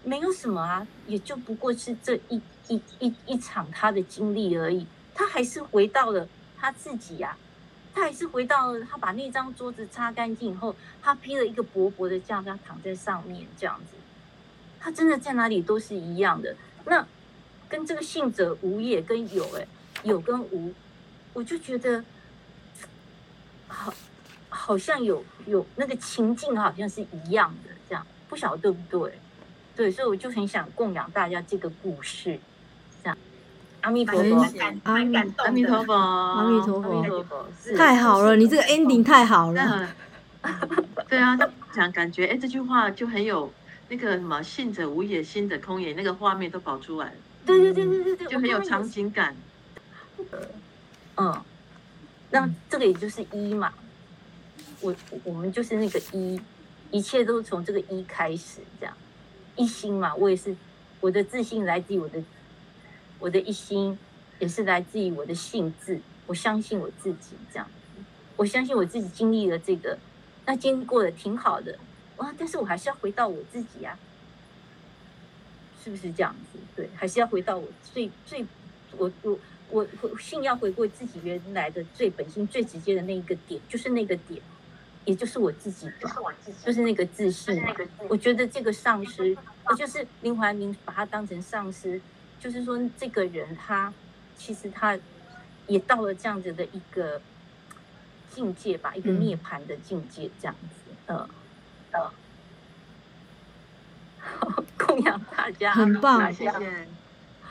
[0.04, 4.86] 没有什么啊，也就不过是这一一一一场他的经历而已。
[5.14, 6.26] 他还是回到了
[6.58, 7.36] 他自己呀。
[7.92, 13.96] 他还是回到了，他把那张桌子擦干净以后，他披了一个薄薄的袈裟躺在上面，这样子，
[14.80, 16.56] 他真的在哪里都是一样的。
[16.86, 17.06] 那
[17.68, 19.66] 跟这个信者无也跟有，哎，
[20.02, 20.72] 有跟无，
[21.32, 22.02] 我就觉得
[23.68, 23.92] 好，
[24.48, 29.12] 好像有有那个情境好像是一样的，这样不晓得对不对？
[29.76, 32.38] 对，所以我就很想供养大家这个故事。
[33.82, 34.36] 阿弥陀佛，
[34.82, 37.46] 阿弥阿弥陀佛，阿弥陀佛，
[37.78, 39.88] 太好了，你这个 ending 太好了。
[41.08, 41.38] 对啊，
[41.72, 43.50] 讲感觉，哎，这句话就很有
[43.90, 47.14] 那个什么“信者无也，心者空也”，那个画面都跑出来了。
[47.44, 49.36] 对对对对对对，就很有场景感。
[51.16, 51.42] 嗯，
[52.30, 53.72] 那这个也就是一嘛，
[54.80, 56.40] 我我们就是那个一，
[56.92, 58.96] 一切都是从这个一开始，这样
[59.56, 60.54] 一心嘛，我也是，
[61.00, 62.22] 我的自信来自于我的。
[63.18, 63.98] 我的一心
[64.38, 67.68] 也是来自于我的性质，我相信我自己这样，
[68.36, 69.98] 我相信我自己经历了这个，
[70.46, 71.78] 那经过的挺好的
[72.20, 73.98] 哇，但是我还是要回到我自己呀，
[75.82, 76.58] 是不是这样子？
[76.76, 78.44] 对，还是要回到我最最，
[78.96, 79.38] 我我
[79.70, 84.40] 我我信要回归自己原来的最本心、最直接的那一个点，就是那个点，
[85.06, 87.62] 也就是我自己，就是我自己，就是那个自信。
[88.08, 92.00] 我觉得这个上师，我就是林怀民，把他当成上师。
[92.38, 93.92] 就是说，这个人他
[94.34, 94.98] 其实他
[95.66, 97.20] 也到了这样子的一个
[98.30, 101.28] 境界吧，一个涅槃的境界，这样子，嗯
[101.92, 102.10] 嗯，
[104.78, 106.50] 供养大家，很棒，谢谢，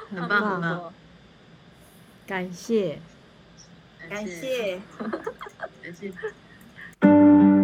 [0.09, 0.93] 很棒，很棒，
[2.25, 2.99] 感谢，
[4.09, 4.79] 感谢，
[5.81, 6.13] 感谢。